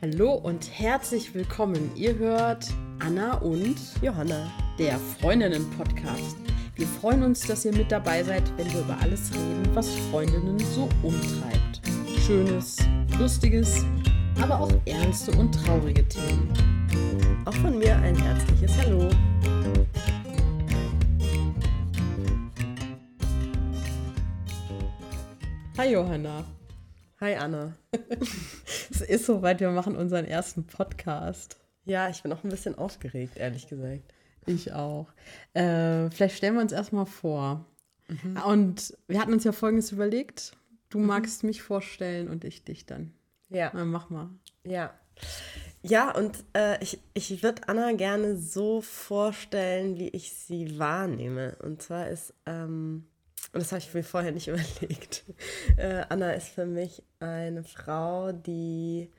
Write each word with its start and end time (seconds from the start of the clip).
Hallo 0.00 0.34
und 0.34 0.78
herzlich 0.78 1.34
willkommen. 1.34 1.90
Ihr 1.96 2.16
hört 2.16 2.68
Anna 3.00 3.38
und 3.38 3.74
Johanna, 4.00 4.48
der 4.78 4.96
Freundinnen-Podcast. 4.96 6.36
Wir 6.76 6.86
freuen 6.86 7.24
uns, 7.24 7.40
dass 7.48 7.64
ihr 7.64 7.72
mit 7.72 7.90
dabei 7.90 8.22
seid, 8.22 8.44
wenn 8.56 8.72
wir 8.72 8.82
über 8.82 8.96
alles 9.00 9.32
reden, 9.34 9.68
was 9.74 9.92
Freundinnen 10.12 10.56
so 10.60 10.88
umtreibt. 11.02 11.80
Schönes, 12.24 12.76
lustiges, 13.18 13.84
aber 14.40 14.60
auch 14.60 14.72
ernste 14.84 15.32
und 15.32 15.50
traurige 15.50 16.06
Themen. 16.06 17.42
Auch 17.44 17.54
von 17.54 17.76
mir 17.76 17.96
ein 17.96 18.14
herzliches 18.14 18.78
Hallo. 18.78 19.10
Hi 25.76 25.92
Johanna. 25.92 26.44
Hi 27.20 27.34
Anna. 27.34 27.76
es 28.90 29.00
ist 29.00 29.26
soweit, 29.26 29.60
wir 29.60 29.70
machen 29.70 29.96
unseren 29.96 30.24
ersten 30.24 30.66
Podcast. 30.66 31.56
Ja, 31.84 32.08
ich 32.08 32.22
bin 32.22 32.32
auch 32.32 32.44
ein 32.44 32.50
bisschen 32.50 32.76
aufgeregt, 32.76 33.36
ehrlich 33.36 33.68
gesagt. 33.68 34.02
Ich 34.46 34.72
auch. 34.72 35.08
Äh, 35.54 36.10
vielleicht 36.10 36.36
stellen 36.36 36.54
wir 36.54 36.62
uns 36.62 36.72
erstmal 36.72 37.06
vor. 37.06 37.66
Mhm. 38.08 38.36
Und 38.46 38.98
wir 39.06 39.20
hatten 39.20 39.32
uns 39.32 39.44
ja 39.44 39.52
Folgendes 39.52 39.92
überlegt. 39.92 40.52
Du 40.88 40.98
mhm. 40.98 41.06
magst 41.06 41.44
mich 41.44 41.62
vorstellen 41.62 42.28
und 42.28 42.44
ich 42.44 42.64
dich 42.64 42.86
dann. 42.86 43.12
Ja. 43.50 43.70
Dann 43.70 43.88
mach 43.88 44.10
mal. 44.10 44.30
Ja. 44.64 44.92
Ja, 45.82 46.14
und 46.14 46.44
äh, 46.54 46.82
ich, 46.82 47.00
ich 47.14 47.42
würde 47.42 47.68
Anna 47.68 47.92
gerne 47.92 48.36
so 48.36 48.80
vorstellen, 48.80 49.96
wie 49.98 50.08
ich 50.08 50.32
sie 50.32 50.78
wahrnehme. 50.78 51.56
Und 51.62 51.82
zwar 51.82 52.08
ist 52.08 52.34
ähm, 52.46 53.06
und 53.52 53.60
das 53.60 53.72
habe 53.72 53.80
ich 53.80 53.92
mir 53.94 54.02
vorher 54.02 54.32
nicht 54.32 54.48
überlegt. 54.48 55.24
Äh, 55.76 56.04
Anna 56.08 56.32
ist 56.32 56.48
für 56.48 56.66
mich 56.66 57.02
eine 57.20 57.64
Frau, 57.64 58.32
die 58.32 59.10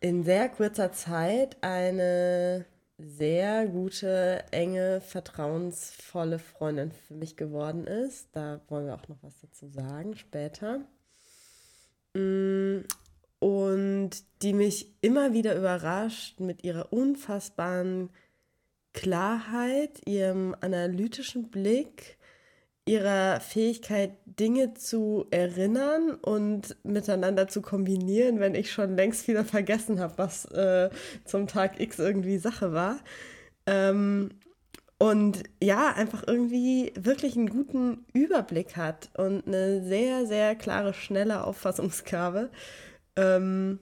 in 0.00 0.24
sehr 0.24 0.48
kurzer 0.48 0.92
Zeit 0.92 1.56
eine 1.62 2.66
sehr 2.98 3.66
gute, 3.66 4.44
enge, 4.50 5.00
vertrauensvolle 5.00 6.38
Freundin 6.38 6.92
für 6.92 7.14
mich 7.14 7.36
geworden 7.36 7.86
ist. 7.86 8.28
Da 8.32 8.60
wollen 8.68 8.86
wir 8.86 8.94
auch 8.94 9.08
noch 9.08 9.22
was 9.22 9.40
dazu 9.40 9.68
sagen 9.68 10.16
später. 10.16 10.80
Mm, 12.14 12.80
und 13.38 14.10
die 14.42 14.52
mich 14.52 14.92
immer 15.00 15.32
wieder 15.32 15.56
überrascht 15.56 16.38
mit 16.40 16.62
ihrer 16.64 16.92
unfassbaren 16.92 18.10
Klarheit, 18.92 20.06
ihrem 20.06 20.54
analytischen 20.60 21.50
Blick 21.50 22.18
ihrer 22.84 23.40
Fähigkeit, 23.40 24.12
Dinge 24.26 24.74
zu 24.74 25.26
erinnern 25.30 26.14
und 26.20 26.76
miteinander 26.84 27.46
zu 27.48 27.62
kombinieren, 27.62 28.40
wenn 28.40 28.54
ich 28.54 28.72
schon 28.72 28.96
längst 28.96 29.28
wieder 29.28 29.44
vergessen 29.44 30.00
habe, 30.00 30.14
was 30.16 30.46
äh, 30.46 30.90
zum 31.24 31.46
Tag 31.46 31.80
X 31.80 31.98
irgendwie 31.98 32.38
Sache 32.38 32.72
war. 32.72 32.98
Ähm, 33.66 34.30
und 34.98 35.42
ja, 35.60 35.92
einfach 35.92 36.22
irgendwie 36.26 36.92
wirklich 36.96 37.36
einen 37.36 37.50
guten 37.50 38.04
Überblick 38.12 38.76
hat 38.76 39.10
und 39.16 39.46
eine 39.46 39.82
sehr, 39.84 40.26
sehr 40.26 40.54
klare, 40.54 40.94
schnelle 40.94 41.44
Auffassungsgabe. 41.44 42.50
Ähm, 43.16 43.80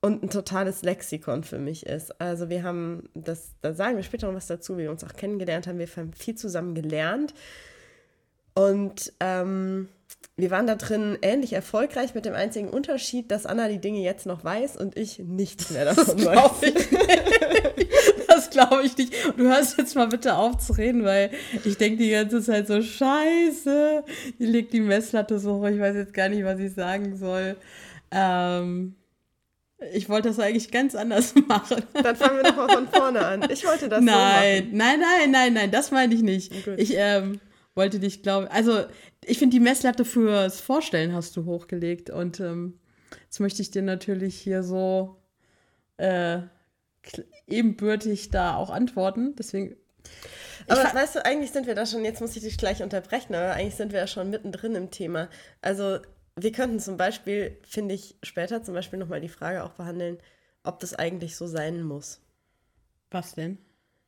und 0.00 0.22
ein 0.22 0.30
totales 0.30 0.82
Lexikon 0.82 1.42
für 1.42 1.58
mich 1.58 1.86
ist. 1.86 2.20
Also 2.20 2.48
wir 2.48 2.62
haben, 2.62 3.08
das, 3.14 3.54
da 3.62 3.72
sagen 3.72 3.96
wir 3.96 4.04
später 4.04 4.28
noch 4.28 4.34
was 4.34 4.46
dazu, 4.46 4.76
wie 4.78 4.82
wir 4.82 4.92
uns 4.92 5.02
auch 5.02 5.14
kennengelernt 5.14 5.66
haben, 5.66 5.78
wir 5.78 5.88
haben 5.88 6.12
viel 6.12 6.36
zusammen 6.36 6.74
gelernt. 6.76 7.34
Und 8.58 9.12
ähm, 9.20 9.88
wir 10.36 10.50
waren 10.50 10.66
da 10.66 10.74
drin 10.74 11.16
ähnlich 11.22 11.52
erfolgreich 11.52 12.16
mit 12.16 12.24
dem 12.24 12.34
einzigen 12.34 12.68
Unterschied, 12.68 13.30
dass 13.30 13.46
Anna 13.46 13.68
die 13.68 13.78
Dinge 13.78 14.00
jetzt 14.00 14.26
noch 14.26 14.42
weiß 14.42 14.76
und 14.76 14.96
ich 14.98 15.20
nichts 15.20 15.70
mehr 15.70 15.84
davon 15.84 16.24
weiß. 16.24 16.72
das 18.26 18.50
glaube 18.50 18.82
ich 18.82 18.96
nicht. 18.96 19.14
Du 19.36 19.44
hörst 19.44 19.78
jetzt 19.78 19.94
mal 19.94 20.08
bitte 20.08 20.34
auf 20.34 20.58
zu 20.58 20.72
reden, 20.72 21.04
weil 21.04 21.30
ich 21.64 21.76
denke 21.76 21.98
die 21.98 22.10
ganze 22.10 22.42
Zeit 22.42 22.66
so, 22.66 22.82
scheiße, 22.82 24.02
hier 24.38 24.48
liegt 24.48 24.72
die 24.72 24.80
Messlatte 24.80 25.38
so 25.38 25.60
hoch, 25.60 25.68
ich 25.68 25.78
weiß 25.78 25.94
jetzt 25.94 26.14
gar 26.14 26.28
nicht, 26.28 26.42
was 26.42 26.58
ich 26.58 26.74
sagen 26.74 27.16
soll. 27.16 27.54
Ähm, 28.10 28.96
ich 29.92 30.08
wollte 30.08 30.30
das 30.30 30.40
eigentlich 30.40 30.72
ganz 30.72 30.96
anders 30.96 31.32
machen. 31.46 31.84
Dann 31.92 32.16
fangen 32.16 32.38
wir 32.38 32.42
doch 32.42 32.56
mal 32.56 32.68
von 32.68 32.88
vorne 32.88 33.24
an. 33.24 33.48
Ich 33.50 33.64
wollte 33.64 33.88
das 33.88 34.02
nein, 34.02 34.14
so 34.14 34.16
machen. 34.16 34.68
Nein, 34.72 35.00
nein, 35.00 35.30
nein, 35.30 35.52
nein, 35.52 35.70
das 35.70 35.92
meine 35.92 36.12
ich 36.12 36.22
nicht. 36.22 36.64
Gut. 36.64 36.74
Ich, 36.76 36.94
ähm, 36.96 37.40
wollte 37.78 38.00
dich, 38.00 38.22
glaube 38.22 38.50
Also, 38.50 38.84
ich 39.24 39.38
finde, 39.38 39.54
die 39.54 39.62
Messlatte 39.62 40.04
fürs 40.04 40.60
Vorstellen 40.60 41.14
hast 41.14 41.36
du 41.36 41.46
hochgelegt. 41.46 42.10
Und 42.10 42.40
ähm, 42.40 42.78
jetzt 43.24 43.40
möchte 43.40 43.62
ich 43.62 43.70
dir 43.70 43.82
natürlich 43.82 44.38
hier 44.38 44.62
so 44.62 45.16
äh, 45.96 46.40
ebenbürtig 47.46 48.30
da 48.30 48.56
auch 48.56 48.68
antworten. 48.68 49.34
Deswegen. 49.38 49.76
Aber 50.66 50.82
weißt 50.82 51.14
du, 51.14 51.24
eigentlich 51.24 51.52
sind 51.52 51.66
wir 51.66 51.74
da 51.74 51.86
schon, 51.86 52.04
jetzt 52.04 52.20
muss 52.20 52.36
ich 52.36 52.42
dich 52.42 52.58
gleich 52.58 52.82
unterbrechen, 52.82 53.34
aber 53.34 53.52
eigentlich 53.52 53.76
sind 53.76 53.92
wir 53.92 54.00
ja 54.00 54.06
schon 54.06 54.28
mittendrin 54.28 54.74
im 54.74 54.90
Thema. 54.90 55.30
Also, 55.62 56.00
wir 56.36 56.52
könnten 56.52 56.80
zum 56.80 56.96
Beispiel, 56.96 57.56
finde 57.62 57.94
ich, 57.94 58.16
später 58.22 58.62
zum 58.62 58.74
Beispiel 58.74 58.98
nochmal 58.98 59.20
die 59.20 59.28
Frage 59.28 59.64
auch 59.64 59.72
behandeln, 59.72 60.18
ob 60.64 60.80
das 60.80 60.94
eigentlich 60.94 61.36
so 61.36 61.46
sein 61.46 61.82
muss. 61.82 62.20
Was 63.10 63.34
denn? 63.34 63.58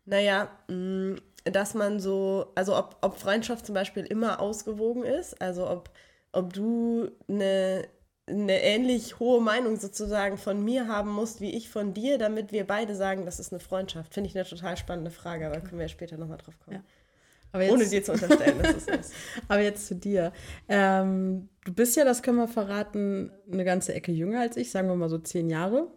Naja, 0.04 0.50
mh, 0.69 0.75
mm, 0.75 1.16
dass 1.44 1.74
man 1.74 2.00
so, 2.00 2.46
also 2.54 2.76
ob, 2.76 2.96
ob 3.00 3.18
Freundschaft 3.18 3.66
zum 3.66 3.74
Beispiel 3.74 4.04
immer 4.04 4.40
ausgewogen 4.40 5.04
ist, 5.04 5.40
also 5.40 5.68
ob, 5.68 5.90
ob 6.32 6.52
du 6.52 7.10
eine, 7.28 7.86
eine 8.26 8.62
ähnlich 8.62 9.18
hohe 9.18 9.40
Meinung 9.40 9.76
sozusagen 9.76 10.38
von 10.38 10.64
mir 10.64 10.88
haben 10.88 11.10
musst, 11.10 11.40
wie 11.40 11.50
ich 11.56 11.68
von 11.68 11.94
dir, 11.94 12.18
damit 12.18 12.52
wir 12.52 12.66
beide 12.66 12.94
sagen, 12.94 13.24
das 13.24 13.40
ist 13.40 13.52
eine 13.52 13.60
Freundschaft. 13.60 14.14
Finde 14.14 14.28
ich 14.28 14.36
eine 14.36 14.48
total 14.48 14.76
spannende 14.76 15.10
Frage, 15.10 15.46
aber 15.46 15.60
können 15.60 15.78
wir 15.78 15.86
ja 15.86 15.88
später 15.88 16.16
nochmal 16.16 16.38
drauf 16.38 16.58
kommen. 16.60 16.76
Ja. 16.76 16.82
Jetzt, 17.52 17.72
Ohne 17.72 17.84
dir 17.84 18.04
zu 18.04 18.12
unterstellen, 18.12 18.62
dass 18.62 18.76
es 18.76 18.86
ist. 18.86 19.14
Aber 19.48 19.60
jetzt 19.60 19.88
zu 19.88 19.96
dir. 19.96 20.32
Ähm, 20.68 21.48
du 21.64 21.72
bist 21.72 21.96
ja, 21.96 22.04
das 22.04 22.22
können 22.22 22.36
wir 22.36 22.46
verraten, 22.46 23.32
eine 23.50 23.64
ganze 23.64 23.92
Ecke 23.92 24.12
jünger 24.12 24.40
als 24.40 24.56
ich, 24.56 24.70
sagen 24.70 24.86
wir 24.86 24.94
mal 24.94 25.08
so 25.08 25.18
zehn 25.18 25.50
Jahre. 25.50 25.88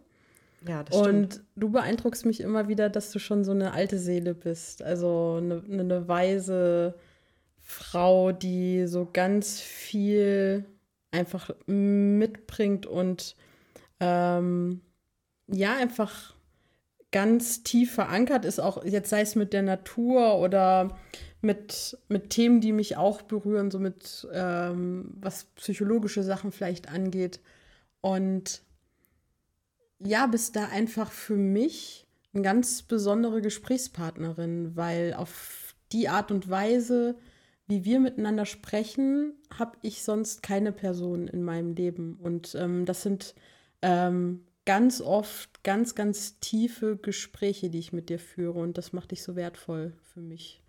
Ja, 0.66 0.82
das 0.82 0.98
stimmt. 0.98 1.08
Und 1.08 1.44
du 1.56 1.70
beeindruckst 1.70 2.24
mich 2.26 2.40
immer 2.40 2.68
wieder, 2.68 2.88
dass 2.88 3.10
du 3.10 3.18
schon 3.18 3.44
so 3.44 3.52
eine 3.52 3.72
alte 3.72 3.98
Seele 3.98 4.34
bist. 4.34 4.82
Also 4.82 5.38
eine, 5.38 5.62
eine 5.70 6.08
weise 6.08 6.94
Frau, 7.58 8.32
die 8.32 8.86
so 8.86 9.08
ganz 9.12 9.60
viel 9.60 10.64
einfach 11.10 11.50
mitbringt 11.66 12.86
und 12.86 13.36
ähm, 14.00 14.80
ja, 15.46 15.76
einfach 15.76 16.34
ganz 17.12 17.62
tief 17.62 17.94
verankert 17.94 18.44
ist, 18.44 18.58
auch 18.58 18.84
jetzt 18.84 19.08
sei 19.08 19.20
es 19.20 19.36
mit 19.36 19.52
der 19.52 19.62
Natur 19.62 20.40
oder 20.40 20.98
mit, 21.40 21.96
mit 22.08 22.30
Themen, 22.30 22.60
die 22.60 22.72
mich 22.72 22.96
auch 22.96 23.22
berühren, 23.22 23.70
so 23.70 23.78
mit 23.78 24.26
ähm, 24.32 25.12
was 25.20 25.44
psychologische 25.56 26.24
Sachen 26.24 26.50
vielleicht 26.50 26.88
angeht. 26.88 27.38
Und 28.00 28.62
ja, 30.06 30.26
bist 30.26 30.56
da 30.56 30.66
einfach 30.68 31.10
für 31.10 31.36
mich 31.36 32.06
eine 32.32 32.42
ganz 32.42 32.82
besondere 32.82 33.40
Gesprächspartnerin, 33.40 34.76
weil 34.76 35.14
auf 35.14 35.74
die 35.92 36.08
Art 36.08 36.30
und 36.30 36.50
Weise, 36.50 37.16
wie 37.66 37.84
wir 37.84 38.00
miteinander 38.00 38.44
sprechen, 38.46 39.34
habe 39.56 39.78
ich 39.82 40.02
sonst 40.02 40.42
keine 40.42 40.72
Person 40.72 41.28
in 41.28 41.42
meinem 41.44 41.74
Leben. 41.74 42.18
Und 42.20 42.54
ähm, 42.56 42.84
das 42.84 43.02
sind 43.02 43.34
ähm, 43.82 44.44
ganz 44.64 45.00
oft 45.00 45.62
ganz, 45.62 45.94
ganz 45.94 46.40
tiefe 46.40 46.96
Gespräche, 46.96 47.70
die 47.70 47.78
ich 47.78 47.92
mit 47.92 48.08
dir 48.08 48.18
führe. 48.18 48.58
Und 48.58 48.76
das 48.76 48.92
macht 48.92 49.12
dich 49.12 49.22
so 49.22 49.36
wertvoll 49.36 49.92
für 50.12 50.20
mich. 50.20 50.60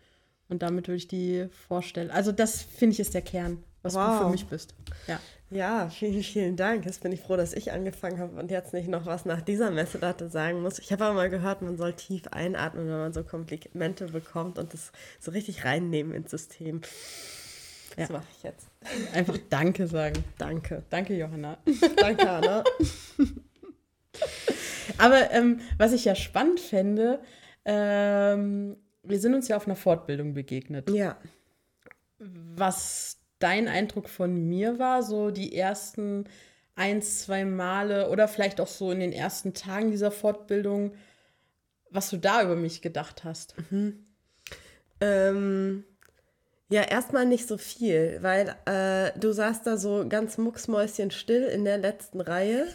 Und 0.47 0.62
damit 0.62 0.88
würde 0.88 0.97
ich 0.97 1.07
die 1.07 1.47
vorstellen. 1.50 2.12
Also 2.12 2.31
das 2.31 2.62
finde 2.62 2.94
ich 2.94 3.00
ist 3.00 3.13
der 3.13 3.23
Kern, 3.23 3.63
was 3.85 3.94
wow. 3.94 4.19
du 4.19 4.25
für 4.25 4.31
mich 4.31 4.47
bist. 4.47 4.75
Ja. 5.07 5.19
Ja, 5.51 5.90
vielen, 5.90 6.23
vielen 6.23 6.56
Dank. 6.56 6.85
Jetzt 6.85 7.03
bin 7.03 7.12
ich 7.12 7.22
froh, 7.22 7.38
dass 7.38 7.53
ich 7.53 7.72
angefangen 7.72 8.20
habe 8.20 8.37
und 8.40 8.49
jetzt 8.49 8.73
nicht 8.73 8.90
noch 8.90 9.05
was 9.05 9.26
nach 9.26 9.41
dieser 9.41 9.70
Messlatte 9.70 10.28
sagen 10.28 10.61
muss. 10.61 10.79
Ich 10.79 10.91
habe 10.91 11.05
aber 11.05 11.14
mal 11.14 11.29
gehört, 11.29 11.61
man 11.61 11.78
soll 11.78 11.93
tief 11.93 12.28
einatmen, 12.32 12.87
wenn 12.87 12.97
man 12.97 13.14
so 13.14 13.23
Komplimente 13.23 14.08
bekommt 14.08 14.58
und 14.58 14.73
das 14.73 14.91
so 15.20 15.32
richtig 15.32 15.64
reinnehmen 15.64 16.14
ins 16.14 16.32
System. 16.32 16.82
Das 17.96 18.09
ja. 18.09 18.17
mache 18.17 18.26
ich 18.35 18.43
jetzt. 18.43 18.67
Einfach 19.14 19.37
Danke 19.49 19.88
sagen. 19.88 20.23
Danke. 20.40 20.84
Danke, 20.90 21.16
Johanna. 21.16 21.58
Danke, 21.96 22.29
Anna. 22.29 22.64
aber 24.97 25.31
ähm, 25.31 25.61
was 25.78 25.93
ich 25.93 26.05
ja 26.05 26.16
spannend 26.16 26.59
fände, 26.59 27.20
ähm, 27.66 28.78
wir 29.03 29.20
sind 29.20 29.35
uns 29.35 29.47
ja 29.47 29.58
auf 29.58 29.67
einer 29.67 29.76
Fortbildung 29.76 30.34
begegnet. 30.34 30.90
Ja. 30.90 31.17
Was 32.17 33.20
dein 33.40 33.67
Eindruck 33.67 34.09
von 34.09 34.47
mir 34.47 34.79
war, 34.79 35.03
so 35.03 35.32
die 35.32 35.55
ersten 35.55 36.26
ein, 36.76 37.02
zwei 37.02 37.46
Male 37.46 38.09
oder 38.09 38.28
vielleicht 38.28 38.59
auch 38.61 38.67
so 38.67 38.91
in 38.91 38.99
den 38.99 39.14
ersten 39.14 39.53
Tagen 39.53 39.91
dieser 39.91 40.11
Fortbildung, 40.11 40.93
was 41.90 42.09
du 42.09 42.17
da 42.17 42.43
über 42.43 42.55
mich 42.55 42.82
gedacht 42.82 43.23
hast. 43.23 43.55
Mhm. 43.72 44.05
Ähm, 45.02 45.84
Ja, 46.70 46.82
erstmal 46.82 47.26
nicht 47.28 47.47
so 47.47 47.58
viel, 47.58 48.17
weil 48.22 48.55
äh, 48.66 49.17
du 49.20 49.32
saßt 49.34 49.67
da 49.67 49.78
so 49.78 50.05
ganz 50.09 50.38
mucksmäuschenstill 50.40 51.43
in 51.43 51.64
der 51.64 51.78
letzten 51.78 52.22
Reihe. 52.22 52.67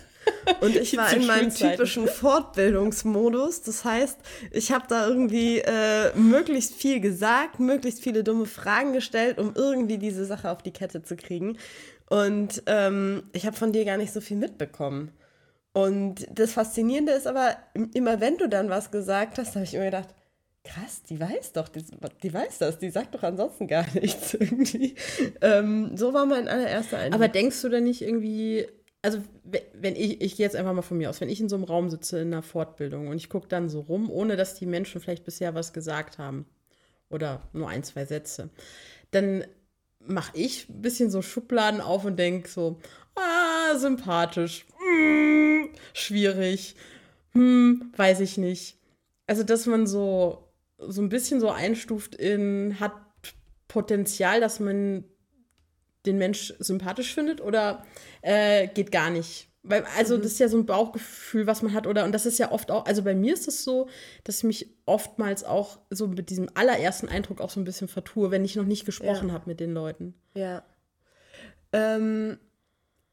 Und 0.61 0.77
ich 0.77 0.97
war 0.97 1.13
in 1.13 1.27
meinem 1.27 1.55
typischen 1.55 2.07
Fortbildungsmodus. 2.07 3.63
Das 3.63 3.85
heißt, 3.85 4.19
ich 4.51 4.73
habe 4.73 4.85
da 4.89 5.07
irgendwie 5.07 5.59
äh, 5.59 6.15
möglichst 6.17 6.75
viel 6.75 7.01
gesagt, 7.01 7.61
möglichst 7.61 8.03
viele 8.03 8.25
dumme 8.25 8.47
Fragen 8.47 8.93
gestellt, 8.93 9.39
um 9.39 9.53
irgendwie 9.55 9.99
diese 9.99 10.25
Sache 10.25 10.51
auf 10.51 10.63
die 10.63 10.73
Kette 10.73 11.03
zu 11.03 11.17
kriegen. 11.17 11.57
Und 12.09 12.63
ähm, 12.67 13.23
ich 13.33 13.47
habe 13.47 13.57
von 13.57 13.73
dir 13.73 13.85
gar 13.85 13.97
nicht 13.97 14.13
so 14.13 14.21
viel 14.21 14.37
mitbekommen. 14.37 15.13
Und 15.73 16.27
das 16.33 16.53
Faszinierende 16.53 17.13
ist 17.13 17.27
aber, 17.27 17.57
immer 17.95 18.21
wenn 18.21 18.37
du 18.37 18.49
dann 18.49 18.71
was 18.71 18.91
gesagt 18.91 19.39
hast, 19.39 19.55
habe 19.55 19.65
ich 19.65 19.75
immer 19.75 19.85
gedacht, 19.85 20.09
krass, 20.65 21.03
die 21.09 21.21
weiß 21.21 21.53
doch, 21.53 21.69
die, 21.69 21.85
die, 22.23 22.35
weiß 22.35 22.59
das, 22.59 22.79
die 22.79 22.91
sagt 22.91 23.15
doch 23.15 23.23
ansonsten 23.23 23.67
gar 23.67 23.87
nichts 23.95 24.35
irgendwie. 24.35 24.95
Ähm, 25.41 25.97
so 25.97 26.13
war 26.13 26.27
mein 26.27 26.49
allererster 26.49 26.99
Eindruck. 26.99 27.15
Aber 27.15 27.29
denkst 27.29 27.63
du 27.63 27.69
denn 27.69 27.85
nicht 27.85 28.03
irgendwie, 28.03 28.67
also 29.03 29.23
wenn 29.73 29.97
ich, 29.97 30.21
ich 30.21 30.37
gehe 30.37 30.45
jetzt 30.45 30.57
einfach 30.57 30.75
mal 30.75 30.83
von 30.83 30.99
mir 30.99 31.09
aus, 31.09 31.21
wenn 31.21 31.31
ich 31.31 31.41
in 31.41 31.49
so 31.49 31.57
einem 31.57 31.65
Raum 31.65 31.89
sitze 31.89 32.21
in 32.21 32.33
einer 32.33 32.43
Fortbildung 32.43 33.09
und 33.09 33.17
ich 33.17 33.29
gucke 33.29 33.49
dann 33.49 33.69
so 33.69 33.81
rum, 33.81 34.11
ohne 34.11 34.37
dass 34.37 34.55
die 34.55 34.67
Menschen 34.67 35.01
vielleicht 35.01 35.25
bisher 35.25 35.55
was 35.55 35.73
gesagt 35.73 36.19
haben 36.19 36.47
oder 37.09 37.43
nur 37.53 37.69
ein, 37.69 37.83
zwei 37.83 38.05
Sätze, 38.05 38.51
dann 39.11 39.45
mache 40.07 40.37
ich 40.37 40.69
ein 40.69 40.83
bisschen 40.83 41.11
so 41.11 41.23
Schubladen 41.23 41.81
auf 41.81 42.05
und 42.05 42.19
denke 42.19 42.49
so, 42.49 42.79
ah, 43.15 43.77
sympathisch, 43.77 44.67
hm, 44.79 45.71
schwierig, 45.93 46.77
hm, 47.33 47.93
weiß 47.97 48.21
ich 48.21 48.39
nicht. 48.39 48.77
Also, 49.27 49.43
dass 49.45 49.67
man 49.67 49.87
so, 49.87 50.49
so 50.79 51.01
ein 51.03 51.09
bisschen 51.09 51.41
so 51.41 51.51
einstuft 51.51 52.15
in, 52.15 52.81
hat 52.81 52.93
Potenzial, 53.69 54.41
dass 54.41 54.59
man 54.59 55.05
den 56.07 56.19
Mensch 56.19 56.55
sympathisch 56.59 57.15
findet 57.15 57.41
oder 57.41 57.85
äh, 58.23 58.69
geht 58.69 58.93
gar 58.93 59.11
nicht? 59.11 59.51
Weil, 59.63 59.85
also, 59.99 60.17
mhm. 60.17 60.23
das 60.23 60.33
ist 60.33 60.39
ja 60.39 60.49
so 60.49 60.57
ein 60.57 60.65
Bauchgefühl, 60.65 61.47
was 61.47 61.61
man 61.63 61.75
hat, 61.75 61.87
oder? 61.87 62.05
Und 62.05 62.13
das 62.13 62.25
ist 62.25 62.39
ja 62.39 62.51
oft 62.51 62.71
auch, 62.71 62.87
also 62.87 63.03
bei 63.03 63.15
mir 63.15 63.35
ist 63.35 63.47
es 63.47 63.63
so, 63.63 63.89
dass 64.25 64.39
ich 64.39 64.45
mich 64.45 64.75
oftmals 64.87 65.45
auch 65.45 65.79
so 65.91 66.09
mit 66.09 66.31
diesem 66.31 66.49
allerersten 66.55 67.09
Eindruck 67.09 67.41
auch 67.41 67.51
so 67.51 67.61
ein 67.61 67.65
bisschen 67.65 67.89
vertue, 67.89 68.31
wenn 68.31 68.45
ich 68.45 68.57
noch 68.57 68.65
nicht 68.65 68.87
gesprochen 68.87 69.29
ja. 69.29 69.35
habe 69.35 69.45
mit 69.51 69.61
den 69.61 69.73
Leuten. 69.73 70.15
Ja. 70.35 70.63
Ähm, 71.73 72.39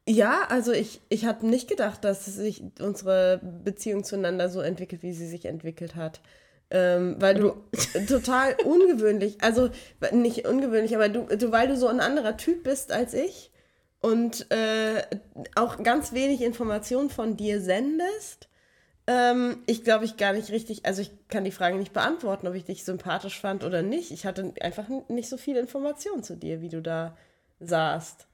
ja, 0.08 0.46
also 0.48 0.72
ich, 0.72 1.02
ich 1.10 1.26
habe 1.26 1.46
nicht 1.46 1.70
gedacht, 1.70 2.06
dass 2.06 2.26
sich 2.26 2.64
unsere 2.80 3.42
Beziehung 3.66 4.06
zueinander 4.06 4.48
so 4.48 4.62
entwickelt, 4.62 5.04
wie 5.04 5.12
sie 5.12 5.28
sich 5.28 5.46
entwickelt 5.46 5.96
hat. 5.96 6.22
Ähm, 6.70 7.18
weil 7.20 7.36
du 7.36 7.56
total 8.08 8.56
ungewöhnlich, 8.64 9.38
also 9.42 9.70
nicht 10.12 10.48
ungewöhnlich, 10.48 10.96
aber 10.96 11.10
du, 11.10 11.24
du, 11.36 11.52
weil 11.52 11.68
du 11.68 11.76
so 11.76 11.88
ein 11.88 12.00
anderer 12.00 12.38
Typ 12.38 12.64
bist 12.64 12.94
als 12.94 13.14
ich 13.14 13.52
und 14.02 14.50
äh, 14.52 15.04
auch 15.56 15.82
ganz 15.84 16.14
wenig 16.14 16.42
Informationen 16.42 17.10
von 17.10 17.38
dir 17.38 17.62
sendest. 17.62 18.48
Ähm, 19.08 19.64
ich 19.66 19.84
glaube, 19.84 20.06
ich 20.06 20.18
gar 20.18 20.34
nicht 20.34 20.52
richtig, 20.52 20.86
also 20.86 21.02
ich 21.02 21.12
kann 21.30 21.44
die 21.44 21.52
Frage 21.52 21.78
nicht 21.78 21.94
beantworten, 21.94 22.48
ob 22.48 22.56
ich 22.56 22.66
dich 22.66 22.84
sympathisch 22.84 23.40
fand 23.40 23.64
oder 23.64 23.82
nicht. 23.82 24.12
Ich 24.12 24.26
hatte 24.26 24.54
einfach 24.62 24.86
nicht 25.08 25.30
so 25.30 25.38
viel 25.38 25.56
Informationen 25.56 26.24
zu 26.24 26.36
dir, 26.36 26.62
wie 26.62 26.70
du 26.70 26.82
da 26.82 27.16
saßt. 27.60 28.28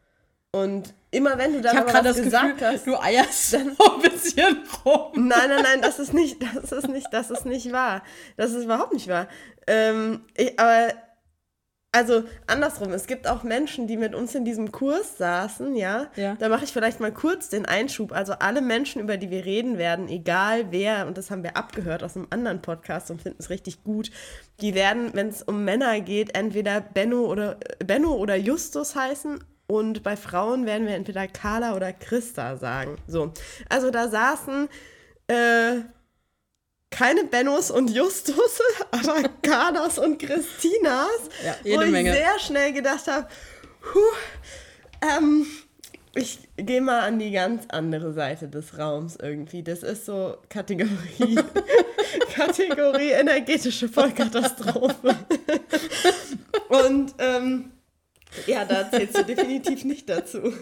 Und 0.55 0.93
immer 1.09 1.39
wenn 1.39 1.53
du 1.53 1.61
da 1.61 1.73
was 1.73 2.03
das 2.03 2.21
gesagt 2.21 2.59
Gefühl, 2.59 2.67
hast, 2.67 2.85
du 2.85 2.95
eierst 3.01 3.53
dann 3.53 3.69
ein 3.69 4.01
bisschen 4.01 4.63
rum. 4.85 5.27
Nein, 5.27 5.49
nein, 5.49 5.63
nein, 5.63 5.81
das 5.81 5.97
ist 5.97 6.13
nicht, 6.13 6.37
das 6.61 6.71
ist 6.71 6.87
nicht, 6.89 7.07
das 7.11 7.31
ist 7.31 7.45
nicht 7.45 7.71
wahr. 7.71 8.03
Das 8.37 8.51
ist 8.51 8.65
überhaupt 8.65 8.93
nicht 8.93 9.07
wahr. 9.07 9.27
Ähm, 9.65 10.21
ich, 10.35 10.59
aber 10.59 10.93
also 11.93 12.23
andersrum, 12.47 12.91
es 12.91 13.05
gibt 13.05 13.27
auch 13.27 13.43
Menschen, 13.43 13.85
die 13.85 13.97
mit 13.97 14.15
uns 14.15 14.33
in 14.33 14.43
diesem 14.43 14.71
Kurs 14.71 15.17
saßen, 15.19 15.75
ja. 15.75 16.07
ja. 16.15 16.35
Da 16.39 16.49
mache 16.49 16.63
ich 16.63 16.73
vielleicht 16.73 16.99
mal 16.99 17.11
kurz 17.11 17.49
den 17.49 17.67
Einschub. 17.67 18.11
Also 18.11 18.33
alle 18.33 18.61
Menschen, 18.61 18.99
über 18.99 19.15
die 19.15 19.29
wir 19.29 19.45
reden 19.45 19.77
werden, 19.77 20.09
egal 20.09 20.71
wer, 20.71 21.05
und 21.05 21.19
das 21.19 21.29
haben 21.29 21.43
wir 21.43 21.55
abgehört 21.55 22.03
aus 22.03 22.17
einem 22.17 22.25
anderen 22.31 22.63
Podcast 22.63 23.11
und 23.11 23.21
finden 23.21 23.37
es 23.39 23.51
richtig 23.51 23.83
gut, 23.83 24.09
die 24.59 24.73
werden, 24.73 25.11
wenn 25.13 25.27
es 25.27 25.43
um 25.43 25.63
Männer 25.63 26.01
geht, 26.01 26.35
entweder 26.35 26.81
Benno 26.81 27.27
oder 27.27 27.57
Benno 27.77 28.15
oder 28.15 28.35
Justus 28.35 28.95
heißen 28.95 29.43
und 29.67 30.01
bei 30.01 30.17
Frauen 30.17 30.65
werden 30.65 30.87
wir 30.87 30.95
entweder 30.95 31.27
Carla 31.27 31.75
oder 31.75 31.93
Christa 31.93 32.57
sagen. 32.57 32.97
So. 33.07 33.33
Also 33.69 33.91
da 33.91 34.07
saßen 34.07 34.67
äh, 35.27 35.81
keine 36.93 37.23
Bennos 37.23 37.71
und 37.71 37.89
Justus, 37.89 38.61
aber 38.91 39.23
Carlas 39.41 39.97
und 39.97 40.19
Christinas. 40.19 41.09
Ja, 41.43 41.55
jede 41.63 41.77
wo 41.77 41.81
ich 41.81 41.91
Menge. 41.91 42.13
sehr 42.13 42.39
schnell 42.39 42.71
gedacht 42.71 43.07
habe, 43.07 43.27
ähm, 45.01 45.45
ich 46.15 46.39
gehe 46.55 46.81
mal 46.81 46.99
an 47.01 47.17
die 47.17 47.31
ganz 47.31 47.65
andere 47.69 48.13
Seite 48.13 48.47
des 48.47 48.77
Raums 48.77 49.17
irgendwie. 49.19 49.63
Das 49.63 49.81
ist 49.81 50.05
so 50.05 50.37
Kategorie, 50.49 51.39
Kategorie 52.35 53.09
energetische 53.09 53.89
Vollkatastrophe. 53.89 55.15
Und 56.69 57.15
ähm, 57.17 57.71
ja, 58.45 58.65
da 58.65 58.89
zählst 58.91 59.17
du 59.17 59.25
definitiv 59.25 59.83
nicht 59.83 60.07
dazu. 60.07 60.53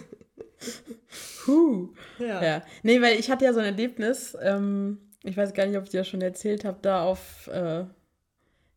Huh. 1.46 1.90
Ja. 2.18 2.42
ja. 2.42 2.62
Nee, 2.82 3.02
weil 3.02 3.18
ich 3.18 3.30
hatte 3.30 3.44
ja 3.44 3.52
so 3.52 3.60
ein 3.60 3.66
Erlebnis, 3.66 4.34
ähm, 4.40 5.11
ich 5.24 5.36
weiß 5.36 5.54
gar 5.54 5.66
nicht, 5.66 5.76
ob 5.76 5.84
ich 5.84 5.90
dir 5.90 6.04
schon 6.04 6.22
erzählt 6.22 6.64
habe, 6.64 6.78
da 6.82 7.02
auf, 7.04 7.48
äh, 7.48 7.84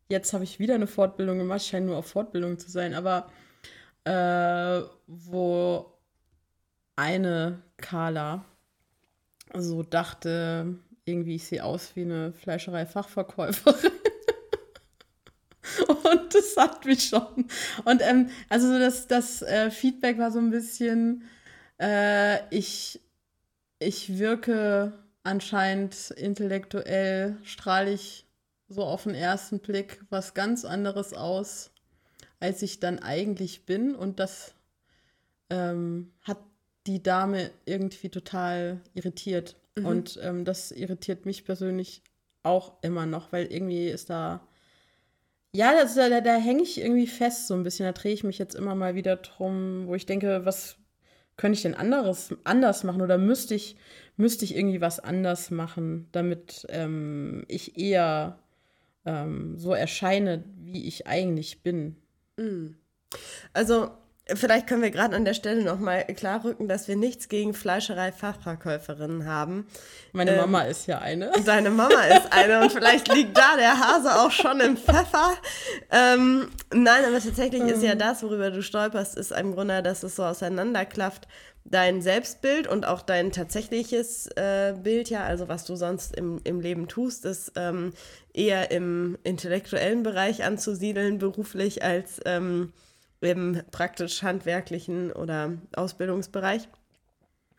jetzt 0.08 0.32
habe 0.32 0.44
ich 0.44 0.58
wieder 0.58 0.74
eine 0.74 0.86
Fortbildung 0.86 1.38
gemacht, 1.38 1.64
scheint 1.64 1.86
nur 1.86 1.96
auf 1.96 2.06
Fortbildung 2.06 2.58
zu 2.58 2.70
sein, 2.70 2.94
aber 2.94 3.30
äh, 4.04 4.82
wo 5.06 5.92
eine 6.94 7.62
Carla 7.76 8.44
so 9.54 9.82
dachte, 9.82 10.78
irgendwie 11.04 11.36
ich 11.36 11.46
sehe 11.46 11.64
aus 11.64 11.94
wie 11.94 12.02
eine 12.02 12.32
Fleischerei-Fachverkäuferin. 12.32 13.92
Und 15.88 16.34
das 16.34 16.56
hat 16.56 16.84
mich 16.84 17.04
schon. 17.04 17.46
Und 17.84 18.02
ähm, 18.02 18.30
also 18.48 18.78
das, 18.78 19.08
das 19.08 19.42
äh, 19.42 19.70
Feedback 19.70 20.18
war 20.18 20.30
so 20.30 20.38
ein 20.38 20.50
bisschen, 20.50 21.24
äh, 21.80 22.38
ich, 22.54 23.00
ich 23.78 24.18
wirke 24.18 24.92
anscheinend 25.26 26.10
intellektuell, 26.12 27.36
strahle 27.42 27.92
ich 27.92 28.26
so 28.68 28.84
auf 28.84 29.04
den 29.04 29.14
ersten 29.14 29.60
Blick 29.60 30.00
was 30.10 30.34
ganz 30.34 30.64
anderes 30.64 31.12
aus, 31.12 31.70
als 32.40 32.62
ich 32.62 32.80
dann 32.80 32.98
eigentlich 32.98 33.66
bin. 33.66 33.94
Und 33.94 34.18
das 34.18 34.54
ähm, 35.50 36.12
hat 36.22 36.38
die 36.86 37.02
Dame 37.02 37.50
irgendwie 37.64 38.08
total 38.08 38.80
irritiert. 38.94 39.56
Mhm. 39.76 39.86
Und 39.86 40.18
ähm, 40.22 40.44
das 40.44 40.72
irritiert 40.72 41.26
mich 41.26 41.44
persönlich 41.44 42.02
auch 42.42 42.74
immer 42.82 43.06
noch, 43.06 43.32
weil 43.32 43.46
irgendwie 43.46 43.88
ist 43.88 44.10
da 44.10 44.46
ja, 45.56 45.72
das, 45.72 45.94
da, 45.94 46.20
da 46.20 46.36
hänge 46.36 46.62
ich 46.62 46.78
irgendwie 46.78 47.06
fest 47.06 47.46
so 47.46 47.54
ein 47.54 47.62
bisschen. 47.62 47.86
Da 47.86 47.92
drehe 47.92 48.12
ich 48.12 48.24
mich 48.24 48.36
jetzt 48.36 48.54
immer 48.54 48.74
mal 48.74 48.94
wieder 48.94 49.16
drum, 49.16 49.86
wo 49.86 49.94
ich 49.94 50.04
denke, 50.04 50.44
was 50.44 50.76
könnte 51.36 51.56
ich 51.56 51.62
denn 51.62 51.74
anderes, 51.74 52.34
anders 52.44 52.84
machen 52.84 53.02
oder 53.02 53.18
müsste 53.18 53.54
ich, 53.54 53.76
müsste 54.16 54.44
ich 54.44 54.56
irgendwie 54.56 54.80
was 54.80 55.00
anders 55.00 55.50
machen, 55.50 56.08
damit 56.12 56.66
ähm, 56.70 57.44
ich 57.48 57.78
eher 57.78 58.38
ähm, 59.04 59.58
so 59.58 59.72
erscheine, 59.74 60.44
wie 60.58 60.86
ich 60.86 61.06
eigentlich 61.06 61.62
bin. 61.62 61.96
Mhm. 62.36 62.76
Also 63.52 63.90
Vielleicht 64.34 64.66
können 64.66 64.82
wir 64.82 64.90
gerade 64.90 65.14
an 65.14 65.24
der 65.24 65.34
Stelle 65.34 65.62
nochmal 65.62 66.04
klarrücken, 66.04 66.66
dass 66.66 66.88
wir 66.88 66.96
nichts 66.96 67.28
gegen 67.28 67.54
Fleischerei-Fachverkäuferinnen 67.54 69.24
haben. 69.24 69.68
Meine 70.12 70.32
ähm, 70.32 70.38
Mama 70.38 70.62
ist 70.62 70.88
ja 70.88 70.98
eine. 70.98 71.30
Deine 71.44 71.70
Mama 71.70 72.02
ist 72.02 72.32
eine 72.32 72.60
und 72.60 72.72
vielleicht 72.72 73.06
liegt 73.14 73.38
da 73.38 73.56
der 73.56 73.78
Hase 73.78 74.20
auch 74.20 74.32
schon 74.32 74.58
im 74.58 74.76
Pfeffer. 74.76 75.30
Ähm, 75.92 76.48
nein, 76.74 77.04
aber 77.06 77.20
tatsächlich 77.20 77.62
ist 77.62 77.84
ja 77.84 77.92
ähm. 77.92 78.00
das, 78.00 78.24
worüber 78.24 78.50
du 78.50 78.64
stolperst, 78.64 79.16
ist 79.16 79.30
im 79.30 79.54
Grunde, 79.54 79.80
dass 79.84 80.02
es 80.02 80.16
so 80.16 80.24
auseinanderklafft. 80.24 81.28
Dein 81.68 82.00
Selbstbild 82.00 82.68
und 82.68 82.86
auch 82.86 83.02
dein 83.02 83.32
tatsächliches 83.32 84.28
äh, 84.36 84.74
Bild, 84.80 85.10
ja, 85.10 85.24
also 85.24 85.48
was 85.48 85.64
du 85.64 85.74
sonst 85.74 86.14
im, 86.16 86.40
im 86.44 86.60
Leben 86.60 86.86
tust, 86.86 87.24
ist 87.24 87.52
ähm, 87.56 87.92
eher 88.32 88.70
im 88.70 89.18
intellektuellen 89.24 90.04
Bereich 90.04 90.44
anzusiedeln, 90.44 91.18
beruflich 91.18 91.82
als 91.82 92.20
ähm, 92.24 92.72
im 93.26 93.62
praktisch 93.70 94.22
handwerklichen 94.22 95.12
oder 95.12 95.52
Ausbildungsbereich. 95.74 96.68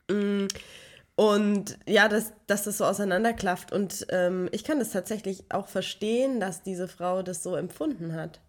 Mm, 0.10 0.48
und 1.16 1.80
ja, 1.88 2.08
dass, 2.08 2.34
dass 2.46 2.64
das 2.64 2.78
so 2.78 2.86
auseinanderklafft. 2.86 3.72
Und 3.72 4.06
ähm, 4.10 4.50
ich 4.52 4.64
kann 4.64 4.80
das 4.80 4.92
tatsächlich 4.92 5.46
auch 5.50 5.68
verstehen, 5.68 6.40
dass 6.40 6.64
diese 6.64 6.88
Frau 6.88 7.24
das 7.24 7.44
so 7.44 7.56
empfunden 7.56 8.14
hat. 8.14 8.40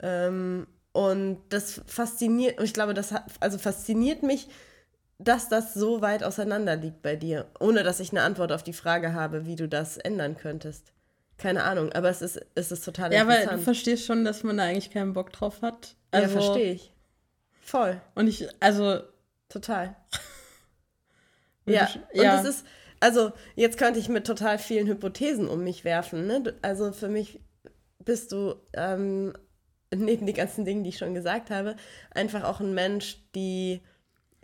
Ähm, 0.00 0.66
und 0.92 1.40
das 1.50 1.80
fasziniert, 1.86 2.60
ich 2.60 2.74
glaube, 2.74 2.94
das 2.94 3.12
hat, 3.12 3.24
also 3.38 3.58
fasziniert 3.58 4.22
mich, 4.22 4.48
dass 5.18 5.48
das 5.48 5.74
so 5.74 6.00
weit 6.00 6.24
auseinander 6.24 6.76
liegt 6.76 7.02
bei 7.02 7.14
dir, 7.14 7.46
ohne 7.60 7.82
dass 7.84 8.00
ich 8.00 8.10
eine 8.10 8.22
Antwort 8.22 8.52
auf 8.52 8.64
die 8.64 8.72
Frage 8.72 9.12
habe, 9.12 9.46
wie 9.46 9.54
du 9.54 9.68
das 9.68 9.96
ändern 9.98 10.36
könntest. 10.36 10.92
Keine 11.40 11.64
Ahnung, 11.64 11.92
aber 11.92 12.10
es 12.10 12.22
ist, 12.22 12.40
es 12.54 12.70
ist 12.70 12.84
total 12.84 13.12
ja, 13.12 13.22
interessant. 13.22 13.44
Ja, 13.44 13.50
aber 13.50 13.58
du 13.58 13.64
verstehst 13.64 14.06
schon, 14.06 14.24
dass 14.24 14.42
man 14.44 14.56
da 14.56 14.64
eigentlich 14.64 14.90
keinen 14.90 15.12
Bock 15.12 15.32
drauf 15.32 15.62
hat. 15.62 15.96
Also, 16.10 16.26
ja, 16.26 16.40
verstehe 16.40 16.72
ich. 16.72 16.92
Voll. 17.60 18.00
Und 18.14 18.28
ich, 18.28 18.48
also. 18.60 19.00
Total. 19.48 19.96
ja, 21.66 21.88
und 22.12 22.22
ja. 22.22 22.40
es 22.40 22.48
ist, 22.48 22.66
also 23.00 23.32
jetzt 23.56 23.78
könnte 23.78 23.98
ich 23.98 24.08
mit 24.08 24.26
total 24.26 24.58
vielen 24.58 24.86
Hypothesen 24.86 25.48
um 25.48 25.64
mich 25.64 25.84
werfen. 25.84 26.26
Ne? 26.26 26.54
Also 26.62 26.92
für 26.92 27.08
mich 27.08 27.40
bist 28.04 28.30
du 28.32 28.54
ähm, 28.74 29.32
neben 29.94 30.26
den 30.26 30.36
ganzen 30.36 30.64
Dingen, 30.64 30.84
die 30.84 30.90
ich 30.90 30.98
schon 30.98 31.14
gesagt 31.14 31.50
habe, 31.50 31.76
einfach 32.12 32.44
auch 32.44 32.60
ein 32.60 32.74
Mensch, 32.74 33.18
die 33.34 33.80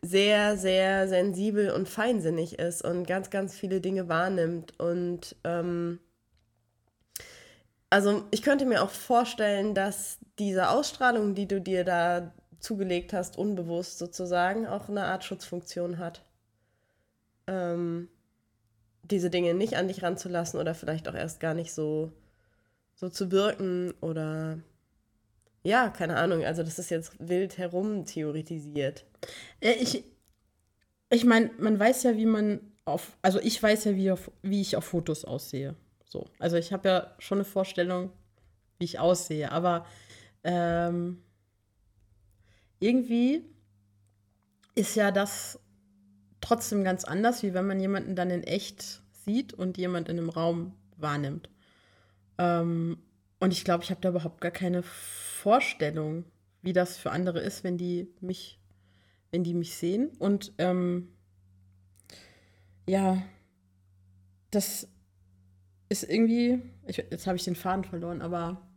sehr, 0.03 0.57
sehr 0.57 1.09
sensibel 1.09 1.71
und 1.71 1.88
feinsinnig 1.88 2.59
ist 2.59 2.83
und 2.83 3.07
ganz, 3.07 3.31
ganz 3.31 3.55
viele 3.57 3.81
Dinge 3.81 4.09
wahrnimmt. 4.09 4.79
Und 4.79 5.37
ähm, 5.45 6.00
also 7.90 8.25
ich 8.31 8.43
könnte 8.43 8.66
mir 8.66 8.83
auch 8.83 8.90
vorstellen, 8.90 9.75
dass 9.75 10.19
diese 10.38 10.71
Ausstrahlung, 10.71 11.35
die 11.35 11.47
du 11.47 11.61
dir 11.61 11.85
da 11.85 12.33
zugelegt 12.59 13.12
hast, 13.12 13.38
unbewusst 13.38 13.99
sozusagen, 13.99 14.66
auch 14.66 14.88
eine 14.88 15.05
Art 15.05 15.25
Schutzfunktion 15.25 15.99
hat. 15.99 16.25
Ähm, 17.47 18.09
diese 19.02 19.31
Dinge 19.31 19.55
nicht 19.55 19.76
an 19.76 19.88
dich 19.88 20.02
ranzulassen 20.02 20.59
oder 20.61 20.75
vielleicht 20.75 21.09
auch 21.09 21.14
erst 21.14 21.38
gar 21.38 21.55
nicht 21.55 21.73
so, 21.73 22.11
so 22.95 23.09
zu 23.09 23.31
wirken 23.31 23.95
oder 24.00 24.59
ja, 25.62 25.88
keine 25.88 26.16
Ahnung, 26.16 26.45
also 26.45 26.62
das 26.62 26.78
ist 26.78 26.90
jetzt 26.90 27.12
wild 27.19 27.59
herum 27.59 28.05
theoretisiert. 28.05 29.05
Ich, 29.61 30.05
ich 31.11 31.25
meine, 31.25 31.50
man 31.59 31.78
weiß 31.78 32.05
ja, 32.05 32.16
wie 32.16 32.26
man 32.26 32.61
auf, 32.85 33.16
also 33.21 33.40
ich 33.40 33.61
weiß 33.61 33.85
ja, 33.85 33.97
wie, 33.97 34.11
auf, 34.12 34.31
wie 34.43 34.61
ich 34.61 34.76
auf 34.76 34.85
Fotos 34.85 35.25
aussehe. 35.25 35.75
So. 36.17 36.25
Also 36.39 36.57
ich 36.57 36.73
habe 36.73 36.89
ja 36.89 37.15
schon 37.19 37.37
eine 37.37 37.45
Vorstellung, 37.45 38.11
wie 38.79 38.87
ich 38.87 38.99
aussehe, 38.99 39.53
aber 39.53 39.85
ähm, 40.45 41.23
irgendwie 42.81 43.45
ist 44.75 44.95
ja 44.95 45.11
das 45.11 45.61
trotzdem 46.41 46.85
ganz 46.85 47.05
anders, 47.05 47.43
wie 47.43 47.53
wenn 47.53 47.67
man 47.67 47.81
jemanden 47.81 48.17
dann 48.17 48.31
in 48.31 48.45
echt 48.45 49.03
sieht 49.13 49.53
und 49.53 49.77
jemand 49.77 50.09
in 50.09 50.19
einem 50.19 50.31
Raum 50.31 50.73
wahrnimmt. 50.97 51.51
Ähm, 52.39 52.97
und 53.39 53.53
ich 53.53 53.65
glaube, 53.65 53.85
ich 53.85 53.91
habe 53.91 54.01
da 54.01 54.09
überhaupt 54.09 54.41
gar 54.41 54.51
keine 54.51 54.83
Vorstellung, 54.83 56.25
wie 56.63 56.73
das 56.73 56.97
für 56.97 57.11
andere 57.11 57.41
ist, 57.41 57.63
wenn 57.63 57.77
die 57.77 58.09
mich, 58.23 58.59
wenn 59.33 59.45
die 59.45 59.53
mich 59.53 59.77
sehen. 59.77 60.13
Und 60.19 60.55
ähm, 60.57 61.13
ja, 62.89 63.23
das 64.51 64.89
ist 65.88 66.09
irgendwie, 66.09 66.61
ich, 66.87 66.97
jetzt 66.97 67.26
habe 67.26 67.37
ich 67.37 67.45
den 67.45 67.55
Faden 67.55 67.85
verloren, 67.85 68.23
aber 68.23 68.69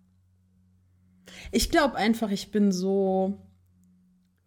ich 1.51 1.69
glaube 1.69 1.95
einfach, 1.95 2.31
ich 2.31 2.51
bin 2.51 2.71
so 2.71 3.39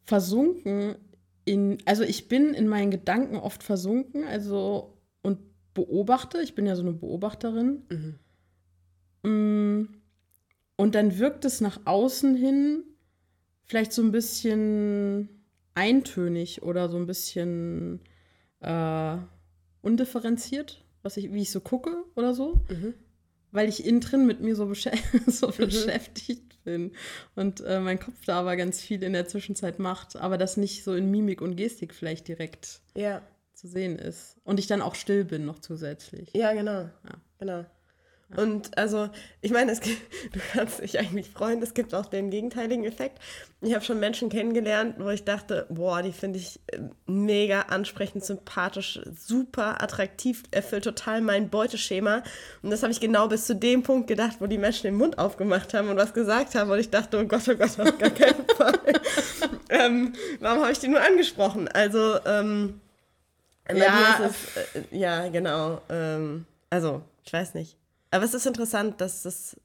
versunken 0.04 0.96
in, 1.44 1.78
also 1.86 2.02
ich 2.04 2.28
bin 2.28 2.54
in 2.54 2.68
meinen 2.68 2.90
Gedanken 2.90 3.36
oft 3.36 3.62
versunken, 3.62 4.24
also 4.24 4.98
und 5.22 5.38
beobachte, 5.74 6.40
ich 6.42 6.54
bin 6.54 6.66
ja 6.66 6.76
so 6.76 6.82
eine 6.82 6.92
Beobachterin. 6.92 7.82
Mhm. 7.90 8.18
Mm, 9.30 9.88
und 10.76 10.94
dann 10.94 11.18
wirkt 11.18 11.44
es 11.44 11.60
nach 11.60 11.80
außen 11.84 12.34
hin 12.34 12.84
vielleicht 13.64 13.92
so 13.92 14.02
ein 14.02 14.12
bisschen 14.12 15.28
eintönig 15.74 16.62
oder 16.62 16.88
so 16.88 16.96
ein 16.96 17.06
bisschen 17.06 18.00
äh, 18.60 19.16
undifferenziert, 19.80 20.84
was 21.02 21.16
ich, 21.16 21.32
wie 21.32 21.42
ich 21.42 21.50
so 21.50 21.60
gucke 21.60 22.04
oder 22.14 22.34
so. 22.34 22.60
Mhm. 22.68 22.94
Weil 23.50 23.68
ich 23.68 23.84
innen 23.84 24.00
drin 24.00 24.26
mit 24.26 24.40
mir 24.40 24.56
so, 24.56 24.66
besch 24.66 24.88
so 25.26 25.48
mhm. 25.48 25.56
beschäftigt 25.56 26.62
bin 26.64 26.92
und 27.34 27.60
äh, 27.60 27.80
mein 27.80 27.98
Kopf 27.98 28.24
da 28.24 28.40
aber 28.40 28.56
ganz 28.56 28.80
viel 28.80 29.02
in 29.02 29.12
der 29.12 29.26
Zwischenzeit 29.26 29.78
macht, 29.78 30.16
aber 30.16 30.38
das 30.38 30.56
nicht 30.56 30.84
so 30.84 30.94
in 30.94 31.10
Mimik 31.10 31.40
und 31.40 31.56
Gestik 31.56 31.94
vielleicht 31.94 32.28
direkt 32.28 32.80
ja. 32.94 33.20
zu 33.52 33.66
sehen 33.68 33.98
ist. 33.98 34.36
Und 34.44 34.58
ich 34.58 34.68
dann 34.68 34.80
auch 34.80 34.94
still 34.94 35.24
bin 35.24 35.44
noch 35.44 35.58
zusätzlich. 35.58 36.30
Ja, 36.34 36.52
genau. 36.52 36.82
Ja. 36.82 37.20
Genau. 37.38 37.64
Und 38.36 38.76
also, 38.78 39.08
ich 39.40 39.50
meine, 39.50 39.72
es 39.72 39.80
gibt, 39.80 40.00
du 40.32 40.40
kannst 40.52 40.80
dich 40.80 40.98
eigentlich 40.98 41.30
freuen, 41.30 41.62
es 41.62 41.74
gibt 41.74 41.94
auch 41.94 42.06
den 42.06 42.30
gegenteiligen 42.30 42.84
Effekt. 42.84 43.18
Ich 43.60 43.74
habe 43.74 43.84
schon 43.84 44.00
Menschen 44.00 44.28
kennengelernt, 44.28 44.96
wo 44.98 45.10
ich 45.10 45.24
dachte, 45.24 45.66
boah, 45.68 46.02
die 46.02 46.12
finde 46.12 46.38
ich 46.38 46.60
äh, 46.68 46.78
mega 47.06 47.62
ansprechend, 47.62 48.24
sympathisch, 48.24 49.00
super 49.16 49.82
attraktiv, 49.82 50.42
erfüllt 50.50 50.84
total 50.84 51.20
mein 51.20 51.48
Beuteschema. 51.48 52.22
Und 52.62 52.70
das 52.70 52.82
habe 52.82 52.92
ich 52.92 53.00
genau 53.00 53.28
bis 53.28 53.46
zu 53.46 53.54
dem 53.54 53.82
Punkt 53.82 54.08
gedacht, 54.08 54.36
wo 54.40 54.46
die 54.46 54.58
Menschen 54.58 54.84
den 54.84 54.96
Mund 54.96 55.18
aufgemacht 55.18 55.74
haben 55.74 55.88
und 55.88 55.96
was 55.96 56.14
gesagt 56.14 56.54
haben. 56.54 56.70
Und 56.70 56.78
ich 56.78 56.90
dachte, 56.90 57.20
oh 57.20 57.24
Gott, 57.24 57.42
oh 57.48 57.54
Gott, 57.54 57.78
auf 57.78 57.98
gar 57.98 58.10
keinen 58.10 58.46
Fall. 58.56 58.78
ähm, 59.68 60.12
warum 60.40 60.62
habe 60.62 60.72
ich 60.72 60.78
die 60.78 60.88
nur 60.88 61.00
angesprochen? 61.00 61.68
Also, 61.68 62.18
ähm, 62.26 62.80
ja, 63.72 64.20
es, 64.24 64.56
äh, 64.74 64.82
ja, 64.90 65.28
genau. 65.28 65.80
Ähm, 65.88 66.46
also, 66.70 67.02
ich 67.24 67.32
weiß 67.32 67.54
nicht. 67.54 67.76
Aber 68.12 68.24
es 68.24 68.34
ist 68.34 68.46
interessant, 68.46 69.00
dass 69.00 69.22
das 69.22 69.56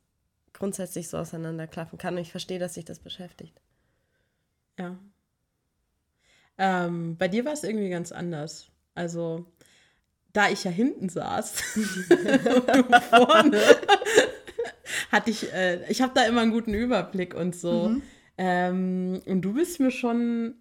grundsätzlich 0.53 1.09
so 1.09 1.17
auseinanderklaffen 1.17 1.99
kann. 1.99 2.15
Und 2.15 2.21
ich 2.21 2.31
verstehe, 2.31 2.59
dass 2.59 2.75
sich 2.75 2.85
das 2.85 2.99
beschäftigt. 2.99 3.59
Ja. 4.79 4.97
Ähm, 6.57 7.17
bei 7.17 7.27
dir 7.27 7.43
war 7.45 7.53
es 7.53 7.63
irgendwie 7.63 7.89
ganz 7.89 8.11
anders. 8.11 8.69
Also, 8.95 9.45
da 10.31 10.49
ich 10.49 10.63
ja 10.63 10.71
hinten 10.71 11.09
saß 11.09 11.51
vorne, 13.09 13.61
hatte 15.11 15.29
ich, 15.29 15.51
äh, 15.53 15.85
ich 15.91 16.01
habe 16.01 16.13
da 16.15 16.23
immer 16.23 16.41
einen 16.41 16.51
guten 16.51 16.73
Überblick 16.73 17.35
und 17.35 17.53
so. 17.53 17.89
Mhm. 17.89 18.01
Ähm, 18.37 19.21
und 19.25 19.41
du 19.41 19.53
bist 19.53 19.81
mir 19.81 19.91
schon 19.91 20.55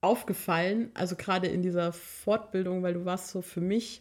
aufgefallen, 0.00 0.90
also 0.94 1.14
gerade 1.14 1.46
in 1.46 1.62
dieser 1.62 1.92
Fortbildung, 1.92 2.82
weil 2.82 2.94
du 2.94 3.04
warst 3.04 3.28
so 3.28 3.40
für 3.40 3.60
mich 3.60 4.00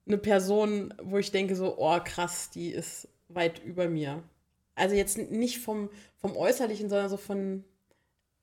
eine 0.06 0.20
Person, 0.20 0.94
wo 1.02 1.18
ich 1.18 1.32
denke 1.32 1.56
so, 1.56 1.76
oh 1.80 2.00
krass, 2.06 2.52
die 2.52 2.70
ist 2.70 3.08
weit 3.30 3.66
über 3.66 3.90
mir. 3.90 4.22
Also 4.76 4.94
jetzt 4.94 5.18
nicht 5.18 5.58
vom, 5.58 5.90
vom 6.18 6.38
Äußerlichen, 6.38 6.88
sondern 6.88 7.10
so 7.10 7.18
von 7.18 7.64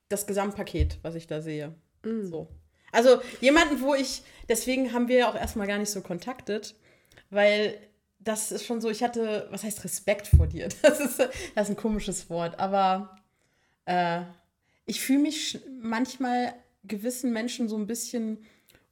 das 0.09 0.27
Gesamtpaket, 0.27 0.99
was 1.03 1.15
ich 1.15 1.29
da 1.29 1.43
sehe. 1.43 1.77
Mm. 2.03 2.25
So. 2.25 2.49
Also 2.97 3.21
jemanden, 3.43 3.83
wo 3.83 3.95
ich, 3.95 4.23
deswegen 4.49 4.95
haben 4.95 5.09
wir 5.09 5.19
ja 5.19 5.31
auch 5.31 5.35
erstmal 5.35 5.67
gar 5.67 5.77
nicht 5.77 5.91
so 5.91 6.01
kontaktet, 6.01 6.75
weil 7.29 7.79
das 8.19 8.51
ist 8.51 8.65
schon 8.65 8.81
so, 8.81 8.89
ich 8.89 9.03
hatte, 9.03 9.47
was 9.51 9.65
heißt 9.65 9.85
Respekt 9.85 10.27
vor 10.27 10.47
dir? 10.47 10.69
Das 10.83 10.99
ist, 11.01 11.19
das 11.19 11.31
ist 11.69 11.71
ein 11.71 11.77
komisches 11.77 12.31
Wort, 12.31 12.59
aber 12.59 13.19
äh, 13.85 14.23
ich 14.87 15.03
fühle 15.03 15.19
mich 15.19 15.61
manchmal 15.79 16.55
gewissen 16.85 17.35
Menschen 17.35 17.69
so 17.69 17.77
ein 17.77 17.87
bisschen 17.87 18.39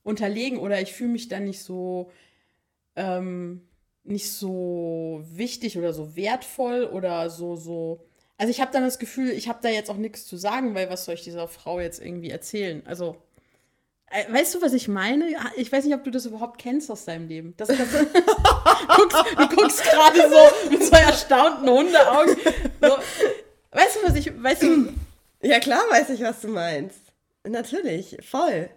unterlegen 0.03 0.59
oder 0.59 0.83
ich 0.83 0.93
fühle 0.93 1.11
mich 1.11 1.29
dann 1.29 1.45
nicht 1.45 1.63
so, 1.63 2.11
ähm, 2.97 3.63
nicht 4.03 4.31
so 4.31 5.25
wichtig 5.25 5.79
oder 5.79 5.95
so 5.95 6.15
wertvoll 6.15 6.85
oder 6.85 7.31
so, 7.31 7.57
so. 7.57 8.05
Also 8.37 8.51
ich 8.51 8.61
habe 8.61 8.71
dann 8.71 8.83
das 8.83 8.99
Gefühl, 8.99 9.31
ich 9.31 9.49
habe 9.49 9.61
da 9.63 9.71
jetzt 9.71 9.91
auch 9.91 9.97
nichts 9.97 10.27
zu 10.27 10.37
sagen, 10.37 10.75
weil 10.75 10.91
was 10.91 11.07
soll 11.07 11.15
ich 11.15 11.25
dieser 11.25 11.49
Frau 11.49 11.81
jetzt 11.81 12.03
irgendwie 12.05 12.31
erzählen? 12.31 12.83
Also 12.87 13.17
weißt 14.31 14.55
du, 14.55 14.63
was 14.63 14.73
ich 14.73 14.89
meine? 14.89 15.35
Ich 15.57 15.73
weiß 15.73 15.85
nicht, 15.85 15.95
ob 15.95 16.05
du 16.05 16.11
das 16.11 16.27
überhaupt 16.27 16.61
kennst 16.61 16.91
aus 16.91 17.05
deinem 17.05 17.29
Leben. 17.29 17.55
Das, 17.57 17.69
das, 17.69 17.79
du 17.79 19.49
guckst 19.57 19.83
gerade 19.83 20.31
so 20.31 20.71
mit 20.71 20.85
so 20.85 20.93
erstaunten 20.93 21.69
Hundeaugen. 21.69 22.37
So. 22.81 22.97
Weißt 23.73 23.97
du, 23.97 24.09
was 24.09 24.15
ich. 24.15 24.31
Weißt 24.43 24.63
du, 24.63 24.93
ja, 25.43 25.59
klar 25.59 25.83
weiß 25.91 26.11
ich, 26.11 26.21
was 26.23 26.41
du 26.41 26.49
meinst. 26.49 27.01
Natürlich, 27.47 28.17
voll. 28.23 28.71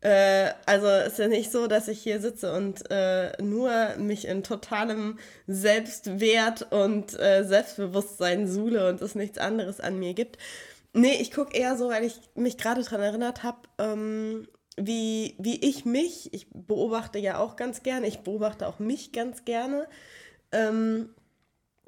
Äh, 0.00 0.52
also 0.66 0.86
ist 0.86 1.18
ja 1.18 1.28
nicht 1.28 1.50
so, 1.50 1.66
dass 1.66 1.88
ich 1.88 2.00
hier 2.00 2.20
sitze 2.20 2.52
und 2.52 2.90
äh, 2.90 3.32
nur 3.42 3.96
mich 3.96 4.26
in 4.26 4.42
totalem 4.42 5.18
Selbstwert 5.46 6.70
und 6.70 7.18
äh, 7.18 7.42
Selbstbewusstsein 7.44 8.46
suhle 8.46 8.88
und 8.90 9.00
es 9.00 9.14
nichts 9.14 9.38
anderes 9.38 9.80
an 9.80 9.98
mir 9.98 10.12
gibt. 10.12 10.36
Nee, 10.92 11.16
ich 11.20 11.32
gucke 11.32 11.56
eher 11.56 11.76
so, 11.76 11.88
weil 11.88 12.04
ich 12.04 12.20
mich 12.34 12.58
gerade 12.58 12.82
daran 12.82 13.00
erinnert 13.00 13.42
habe, 13.42 13.58
ähm, 13.78 14.46
wie, 14.86 15.34
wie 15.38 15.60
ich 15.64 15.84
mich, 15.84 16.32
ich 16.32 16.46
beobachte 16.52 17.18
ja 17.18 17.38
auch 17.38 17.56
ganz 17.56 17.82
gerne, 17.82 18.06
ich 18.06 18.20
beobachte 18.20 18.66
auch 18.66 18.78
mich 18.78 19.12
ganz 19.12 19.44
gerne. 19.44 19.86
Ähm, 20.52 21.10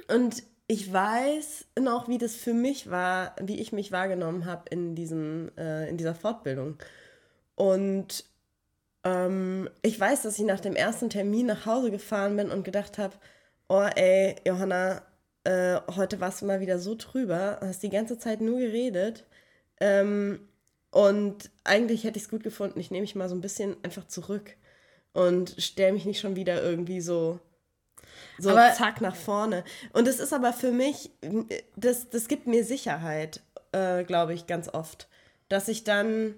und 0.09 0.43
ich 0.69 0.93
weiß 0.93 1.67
noch, 1.79 2.09
wie 2.09 2.19
das 2.19 2.35
für 2.35 2.55
mich 2.55 2.91
war, 2.91 3.37
wie 3.41 3.61
ich 3.61 3.73
mich 3.73 3.93
wahrgenommen 3.93 4.47
habe 4.47 4.65
in, 4.71 4.97
äh, 5.57 5.89
in 5.89 5.97
dieser 5.97 6.15
Fortbildung. 6.15 6.77
Und 7.55 8.25
ähm, 9.05 9.71
ich 9.83 9.99
weiß, 9.99 10.23
dass 10.23 10.39
ich 10.39 10.45
nach 10.45 10.61
dem 10.61 10.75
ersten 10.75 11.11
Termin 11.11 11.47
nach 11.47 11.67
Hause 11.67 11.91
gefahren 11.91 12.37
bin 12.37 12.51
und 12.51 12.65
gedacht 12.65 12.99
habe, 12.99 13.15
oh 13.69 13.87
ey, 13.95 14.37
Johanna, 14.45 15.03
äh, 15.45 15.81
heute 15.95 16.21
warst 16.21 16.43
du 16.43 16.47
mal 16.47 16.61
wieder 16.61 16.79
so 16.79 16.97
drüber, 16.97 17.61
hast 17.63 17.83
die 17.83 17.91
ganze 17.91 18.19
Zeit 18.19 18.41
nur 18.41 18.59
geredet. 18.59 19.25
Ähm, 19.81 20.41
und 20.97 21.51
eigentlich 21.63 22.05
hätte 22.05 22.17
ich 22.17 22.23
es 22.23 22.31
gut 22.31 22.43
gefunden, 22.43 22.81
ich 22.81 22.91
nehme 22.91 23.03
mich 23.03 23.15
mal 23.15 23.29
so 23.29 23.35
ein 23.35 23.43
bisschen 23.43 23.77
einfach 23.83 24.07
zurück 24.07 24.57
und 25.13 25.55
stelle 25.59 25.93
mich 25.93 26.07
nicht 26.07 26.19
schon 26.19 26.37
wieder 26.37 26.63
irgendwie 26.63 27.03
so, 27.03 27.39
so 28.39 28.49
aber, 28.49 28.73
zack 28.73 29.03
nach 29.03 29.15
vorne. 29.15 29.63
Und 29.93 30.09
es 30.09 30.21
ist 30.21 30.33
aber 30.33 30.55
für 30.55 30.73
mich, 30.73 31.11
das, 31.77 32.09
das 32.09 32.29
gibt 32.29 32.47
mir 32.47 32.65
Sicherheit, 32.65 33.43
äh, 33.73 34.05
glaube 34.05 34.33
ich, 34.33 34.47
ganz 34.47 34.73
oft, 34.73 35.07
dass 35.51 35.69
ich 35.69 35.85
dann, 35.85 36.35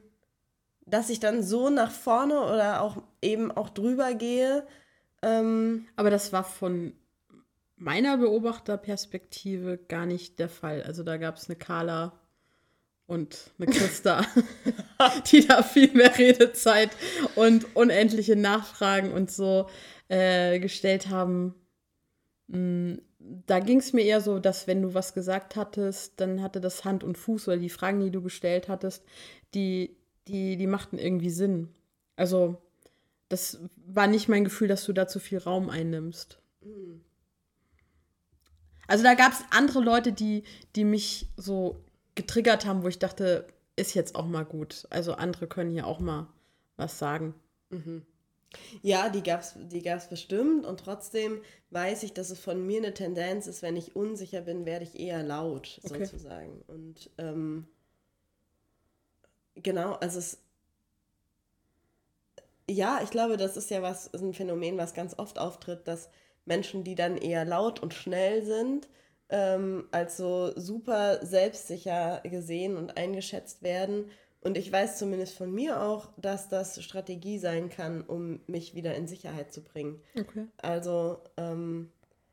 dass 0.86 1.08
ich 1.08 1.20
dann 1.20 1.44
so 1.44 1.70
nach 1.70 1.92
vorne 1.92 2.40
oder 2.40 2.82
auch 2.82 3.00
eben 3.22 3.52
auch 3.52 3.68
drüber 3.68 4.12
gehe. 4.14 4.66
Ähm, 5.22 5.86
aber 5.94 6.10
das 6.10 6.32
war 6.32 6.42
von 6.42 6.94
meiner 7.76 8.18
Beobachterperspektive 8.18 9.78
gar 9.86 10.04
nicht 10.04 10.40
der 10.40 10.48
Fall. 10.48 10.82
Also 10.82 11.04
da 11.04 11.16
gab 11.16 11.36
es 11.36 11.48
eine 11.48 11.54
Carla 11.56 12.17
und 13.08 13.50
eine 13.58 13.66
Christa, 13.72 14.24
die 15.32 15.46
da 15.46 15.62
viel 15.62 15.90
mehr 15.92 16.16
Redezeit 16.16 16.90
und 17.34 17.74
unendliche 17.74 18.36
Nachfragen 18.36 19.12
und 19.12 19.30
so 19.30 19.68
äh, 20.08 20.60
gestellt 20.60 21.08
haben. 21.08 21.54
Mm, 22.48 22.96
da 23.18 23.60
ging 23.60 23.78
es 23.78 23.94
mir 23.94 24.02
eher 24.02 24.20
so, 24.20 24.38
dass 24.38 24.66
wenn 24.66 24.82
du 24.82 24.92
was 24.92 25.14
gesagt 25.14 25.56
hattest, 25.56 26.20
dann 26.20 26.42
hatte 26.42 26.60
das 26.60 26.84
Hand 26.84 27.02
und 27.02 27.16
Fuß 27.16 27.48
oder 27.48 27.56
die 27.56 27.70
Fragen, 27.70 28.00
die 28.00 28.10
du 28.10 28.22
gestellt 28.22 28.68
hattest, 28.68 29.02
die, 29.54 29.96
die, 30.28 30.58
die 30.58 30.66
machten 30.66 30.98
irgendwie 30.98 31.30
Sinn. 31.30 31.70
Also 32.14 32.60
das 33.30 33.58
war 33.86 34.06
nicht 34.06 34.28
mein 34.28 34.44
Gefühl, 34.44 34.68
dass 34.68 34.84
du 34.84 34.92
da 34.92 35.08
zu 35.08 35.18
viel 35.18 35.38
Raum 35.38 35.70
einnimmst. 35.70 36.40
Mhm. 36.60 37.00
Also 38.86 39.02
da 39.02 39.14
gab 39.14 39.32
es 39.32 39.44
andere 39.50 39.80
Leute, 39.80 40.12
die, 40.12 40.44
die 40.74 40.84
mich 40.84 41.28
so 41.36 41.84
getriggert 42.18 42.66
haben, 42.66 42.82
wo 42.82 42.88
ich 42.88 42.98
dachte, 42.98 43.46
ist 43.76 43.94
jetzt 43.94 44.16
auch 44.16 44.26
mal 44.26 44.44
gut. 44.44 44.86
Also 44.90 45.14
andere 45.14 45.46
können 45.46 45.70
hier 45.70 45.86
auch 45.86 46.00
mal 46.00 46.26
was 46.76 46.98
sagen. 46.98 47.32
Mhm. 47.70 48.04
Ja, 48.82 49.08
die 49.08 49.22
gab 49.22 49.40
es 49.40 49.54
die 49.56 49.82
gab's 49.82 50.08
bestimmt 50.08 50.66
und 50.66 50.80
trotzdem 50.80 51.42
weiß 51.70 52.02
ich, 52.02 52.14
dass 52.14 52.30
es 52.30 52.40
von 52.40 52.66
mir 52.66 52.78
eine 52.78 52.94
Tendenz 52.94 53.46
ist, 53.46 53.62
wenn 53.62 53.76
ich 53.76 53.94
unsicher 53.94 54.40
bin, 54.40 54.64
werde 54.66 54.84
ich 54.84 54.98
eher 54.98 55.22
laut, 55.22 55.80
okay. 55.84 56.04
sozusagen. 56.04 56.62
Und 56.66 57.10
ähm, 57.18 57.68
genau, 59.54 59.92
also 59.94 60.18
es. 60.18 60.38
Ja, 62.70 63.00
ich 63.02 63.10
glaube, 63.10 63.36
das 63.36 63.56
ist 63.56 63.70
ja 63.70 63.80
was, 63.80 64.08
ist 64.08 64.20
ein 64.22 64.34
Phänomen, 64.34 64.76
was 64.76 64.92
ganz 64.92 65.18
oft 65.18 65.38
auftritt, 65.38 65.86
dass 65.86 66.10
Menschen, 66.44 66.84
die 66.84 66.94
dann 66.94 67.16
eher 67.16 67.44
laut 67.44 67.80
und 67.80 67.94
schnell 67.94 68.44
sind, 68.44 68.88
ähm, 69.30 69.88
als 69.90 70.16
so 70.16 70.52
super 70.56 71.24
selbstsicher 71.24 72.20
gesehen 72.24 72.76
und 72.76 72.96
eingeschätzt 72.96 73.62
werden. 73.62 74.10
Und 74.40 74.56
ich 74.56 74.70
weiß 74.70 74.98
zumindest 74.98 75.36
von 75.36 75.52
mir 75.52 75.82
auch, 75.82 76.08
dass 76.16 76.48
das 76.48 76.82
Strategie 76.82 77.38
sein 77.38 77.70
kann, 77.70 78.02
um 78.02 78.40
mich 78.46 78.74
wieder 78.74 78.94
in 78.94 79.08
Sicherheit 79.08 79.52
zu 79.52 79.62
bringen. 79.62 80.00
Okay. 80.18 80.46
Also 80.58 81.18
ähm, 81.36 81.90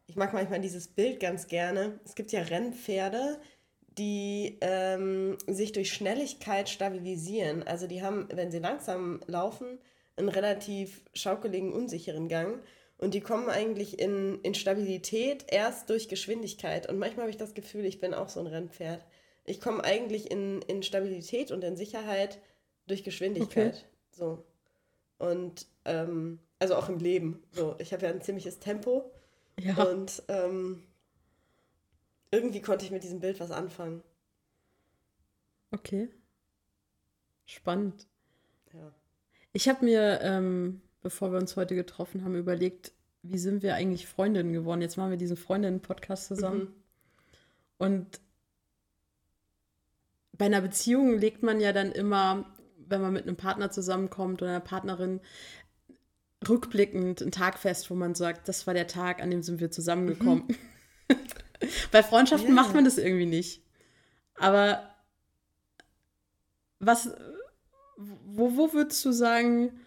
ich 0.07 0.15
mag 0.15 0.33
manchmal 0.33 0.61
dieses 0.61 0.87
Bild 0.87 1.19
ganz 1.19 1.47
gerne. 1.47 1.99
Es 2.05 2.15
gibt 2.15 2.31
ja 2.31 2.41
Rennpferde, 2.41 3.39
die 3.97 4.57
ähm, 4.61 5.37
sich 5.47 5.71
durch 5.71 5.93
Schnelligkeit 5.93 6.69
stabilisieren. 6.69 7.63
Also 7.63 7.87
die 7.87 8.03
haben, 8.03 8.27
wenn 8.31 8.51
sie 8.51 8.59
langsam 8.59 9.21
laufen, 9.25 9.79
einen 10.17 10.29
relativ 10.29 11.01
schaukeligen, 11.13 11.73
unsicheren 11.73 12.27
Gang. 12.27 12.59
Und 12.97 13.13
die 13.13 13.21
kommen 13.21 13.49
eigentlich 13.49 13.99
in, 13.99 14.39
in 14.41 14.55
Stabilität 14.55 15.45
erst 15.49 15.89
durch 15.89 16.07
Geschwindigkeit. 16.07 16.87
Und 16.89 16.97
manchmal 16.97 17.23
habe 17.23 17.31
ich 17.31 17.37
das 17.37 17.53
Gefühl, 17.53 17.85
ich 17.85 17.99
bin 17.99 18.13
auch 18.13 18.29
so 18.29 18.39
ein 18.39 18.47
Rennpferd. 18.47 19.05
Ich 19.43 19.59
komme 19.59 19.83
eigentlich 19.83 20.31
in, 20.31 20.61
in 20.63 20.81
Stabilität 20.81 21.51
und 21.51 21.63
in 21.63 21.75
Sicherheit 21.75 22.39
durch 22.87 23.03
Geschwindigkeit. 23.03 23.75
Okay. 23.75 23.85
So. 24.11 24.45
Und 25.17 25.67
ähm, 25.83 26.39
also 26.59 26.75
auch 26.75 26.89
im 26.89 26.99
Leben. 26.99 27.43
So, 27.51 27.75
ich 27.79 27.93
habe 27.93 28.05
ja 28.05 28.11
ein 28.11 28.21
ziemliches 28.21 28.59
Tempo. 28.59 29.11
Ja. 29.59 29.83
Und 29.83 30.23
ähm, 30.29 30.83
irgendwie 32.31 32.61
konnte 32.61 32.85
ich 32.85 32.91
mit 32.91 33.03
diesem 33.03 33.19
Bild 33.19 33.39
was 33.39 33.51
anfangen. 33.51 34.03
Okay. 35.71 36.09
Spannend. 37.45 38.07
Ja. 38.73 38.93
Ich 39.53 39.69
habe 39.69 39.85
mir 39.85 40.19
ähm, 40.21 40.81
bevor 41.05 41.31
wir 41.31 41.37
uns 41.37 41.55
heute 41.55 41.75
getroffen 41.75 42.25
haben, 42.25 42.33
überlegt, 42.33 42.91
wie 43.21 43.37
sind 43.37 43.61
wir 43.61 43.75
eigentlich 43.75 44.07
Freundinnen 44.07 44.53
geworden? 44.53 44.81
Jetzt 44.81 44.97
machen 44.97 45.11
wir 45.11 45.17
diesen 45.17 45.37
Freundinnen-Podcast 45.37 46.25
zusammen. 46.25 46.61
Mhm. 46.61 46.73
Und 47.77 48.21
bei 50.33 50.45
einer 50.45 50.61
Beziehung 50.61 51.19
legt 51.19 51.43
man 51.43 51.59
ja 51.61 51.73
dann 51.73 51.91
immer, 51.91 52.45
wenn 52.87 53.01
man 53.01 53.13
mit 53.13 53.27
einem 53.27 53.37
Partner 53.37 53.69
zusammenkommt 53.69 54.41
oder 54.41 54.49
einer 54.49 54.59
Partnerin, 54.61 55.21
rückblickend 56.49 57.21
einen 57.21 57.31
Tag 57.31 57.59
fest, 57.59 57.91
wo 57.91 57.93
man 57.93 58.15
sagt, 58.15 58.47
das 58.47 58.65
war 58.65 58.73
der 58.73 58.87
Tag, 58.87 59.21
an 59.21 59.29
dem 59.29 59.43
sind 59.43 59.59
wir 59.59 59.69
zusammengekommen. 59.69 60.45
Mhm. 61.07 61.17
bei 61.91 62.01
Freundschaften 62.01 62.51
yeah. 62.51 62.63
macht 62.63 62.73
man 62.73 62.83
das 62.83 62.97
irgendwie 62.97 63.27
nicht. 63.27 63.61
Aber 64.39 64.89
was, 66.79 67.11
wo, 67.95 68.57
wo 68.57 68.73
würdest 68.73 69.05
du 69.05 69.11
sagen, 69.11 69.79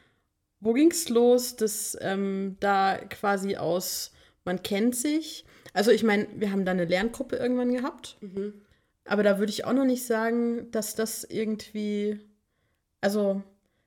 wo 0.61 0.73
ging 0.73 0.91
es 0.91 1.09
los, 1.09 1.57
dass 1.57 1.97
ähm, 2.01 2.57
da 2.61 2.99
quasi 2.99 3.57
aus, 3.57 4.13
man 4.45 4.63
kennt 4.63 4.97
sich. 4.97 5.45
Also 5.73 5.91
ich 5.91 6.03
meine, 6.03 6.27
wir 6.35 6.51
haben 6.51 6.65
da 6.65 6.73
eine 6.73 6.85
Lerngruppe 6.85 7.37
irgendwann 7.37 7.73
gehabt. 7.73 8.17
Mhm. 8.21 8.63
Aber 9.05 9.23
da 9.23 9.39
würde 9.39 9.51
ich 9.51 9.65
auch 9.65 9.73
noch 9.73 9.85
nicht 9.85 10.05
sagen, 10.05 10.71
dass 10.71 10.95
das 10.95 11.25
irgendwie, 11.25 12.21
also 13.01 13.43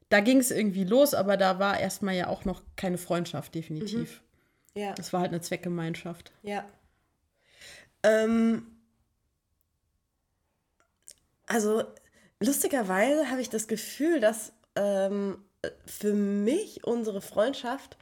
da 0.09 0.19
ging 0.19 0.39
es 0.39 0.51
irgendwie 0.51 0.83
los, 0.83 1.13
aber 1.13 1.37
da 1.37 1.59
war 1.59 1.79
erstmal 1.79 2.15
ja 2.15 2.27
auch 2.27 2.43
noch 2.45 2.63
keine 2.75 2.97
Freundschaft, 2.97 3.53
definitiv. 3.55 4.21
Mhm. 4.75 4.81
Ja. 4.81 4.93
Das 4.93 5.13
war 5.13 5.21
halt 5.21 5.31
eine 5.31 5.41
Zweckgemeinschaft. 5.41 6.31
Ja. 6.43 6.65
Ähm, 8.03 8.65
also 11.45 11.83
lustigerweise 12.39 13.29
habe 13.29 13.41
ich 13.41 13.49
das 13.49 13.67
Gefühl, 13.67 14.19
dass 14.19 14.53
ähm, 14.75 15.37
für 15.85 16.13
mich 16.13 16.85
unsere 16.85 17.21
Freundschaft 17.21 17.97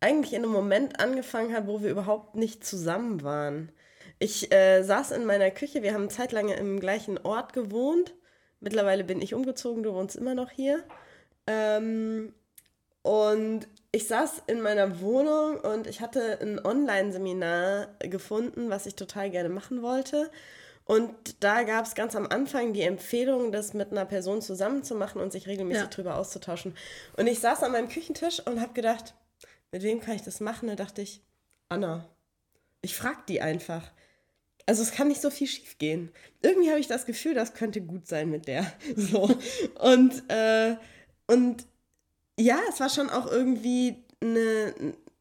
eigentlich 0.00 0.34
in 0.34 0.44
einem 0.44 0.52
Moment 0.52 1.00
angefangen 1.00 1.54
hat, 1.54 1.66
wo 1.66 1.82
wir 1.82 1.90
überhaupt 1.90 2.34
nicht 2.34 2.64
zusammen 2.64 3.22
waren. 3.22 3.72
Ich 4.18 4.52
äh, 4.52 4.82
saß 4.82 5.10
in 5.10 5.24
meiner 5.24 5.50
Küche, 5.50 5.82
wir 5.82 5.92
haben 5.94 6.10
zeitlang 6.10 6.48
im 6.48 6.80
gleichen 6.80 7.18
Ort 7.18 7.52
gewohnt. 7.52 8.14
Mittlerweile 8.60 9.04
bin 9.04 9.20
ich 9.20 9.34
umgezogen, 9.34 9.82
du 9.82 9.92
wohnst 9.92 10.16
immer 10.16 10.34
noch 10.34 10.50
hier. 10.50 10.84
Ähm, 11.46 12.34
und 13.02 13.68
ich 13.92 14.08
saß 14.08 14.42
in 14.46 14.60
meiner 14.60 15.00
Wohnung 15.00 15.60
und 15.60 15.86
ich 15.86 16.00
hatte 16.00 16.38
ein 16.40 16.64
Online-Seminar 16.64 17.88
gefunden, 18.00 18.70
was 18.70 18.86
ich 18.86 18.96
total 18.96 19.30
gerne 19.30 19.48
machen 19.48 19.82
wollte. 19.82 20.30
Und 20.86 21.42
da 21.42 21.64
gab 21.64 21.84
es 21.84 21.96
ganz 21.96 22.14
am 22.14 22.28
Anfang 22.28 22.72
die 22.72 22.82
Empfehlung, 22.82 23.50
das 23.50 23.74
mit 23.74 23.90
einer 23.90 24.04
Person 24.04 24.40
zusammen 24.40 24.84
zu 24.84 24.94
machen 24.94 25.20
und 25.20 25.32
sich 25.32 25.48
regelmäßig 25.48 25.82
ja. 25.82 25.88
drüber 25.88 26.16
auszutauschen. 26.16 26.76
Und 27.16 27.26
ich 27.26 27.40
saß 27.40 27.64
an 27.64 27.72
meinem 27.72 27.88
Küchentisch 27.88 28.40
und 28.46 28.60
habe 28.60 28.72
gedacht, 28.72 29.14
mit 29.72 29.82
wem 29.82 30.00
kann 30.00 30.14
ich 30.14 30.22
das 30.22 30.38
machen? 30.38 30.68
Da 30.68 30.76
dachte 30.76 31.02
ich, 31.02 31.22
Anna. 31.68 32.08
Ich 32.82 32.94
frag 32.94 33.26
die 33.26 33.40
einfach. 33.40 33.90
Also 34.64 34.82
es 34.82 34.92
kann 34.92 35.08
nicht 35.08 35.20
so 35.20 35.28
viel 35.28 35.48
schief 35.48 35.76
gehen. 35.78 36.12
Irgendwie 36.40 36.70
habe 36.70 36.78
ich 36.78 36.86
das 36.86 37.04
Gefühl, 37.04 37.34
das 37.34 37.54
könnte 37.54 37.80
gut 37.80 38.06
sein 38.06 38.30
mit 38.30 38.46
der. 38.46 38.72
So. 38.96 39.28
Und, 39.80 40.30
äh, 40.30 40.76
und 41.26 41.66
ja, 42.38 42.60
es 42.68 42.78
war 42.78 42.90
schon 42.90 43.10
auch 43.10 43.26
irgendwie 43.26 44.04
eine, 44.22 44.72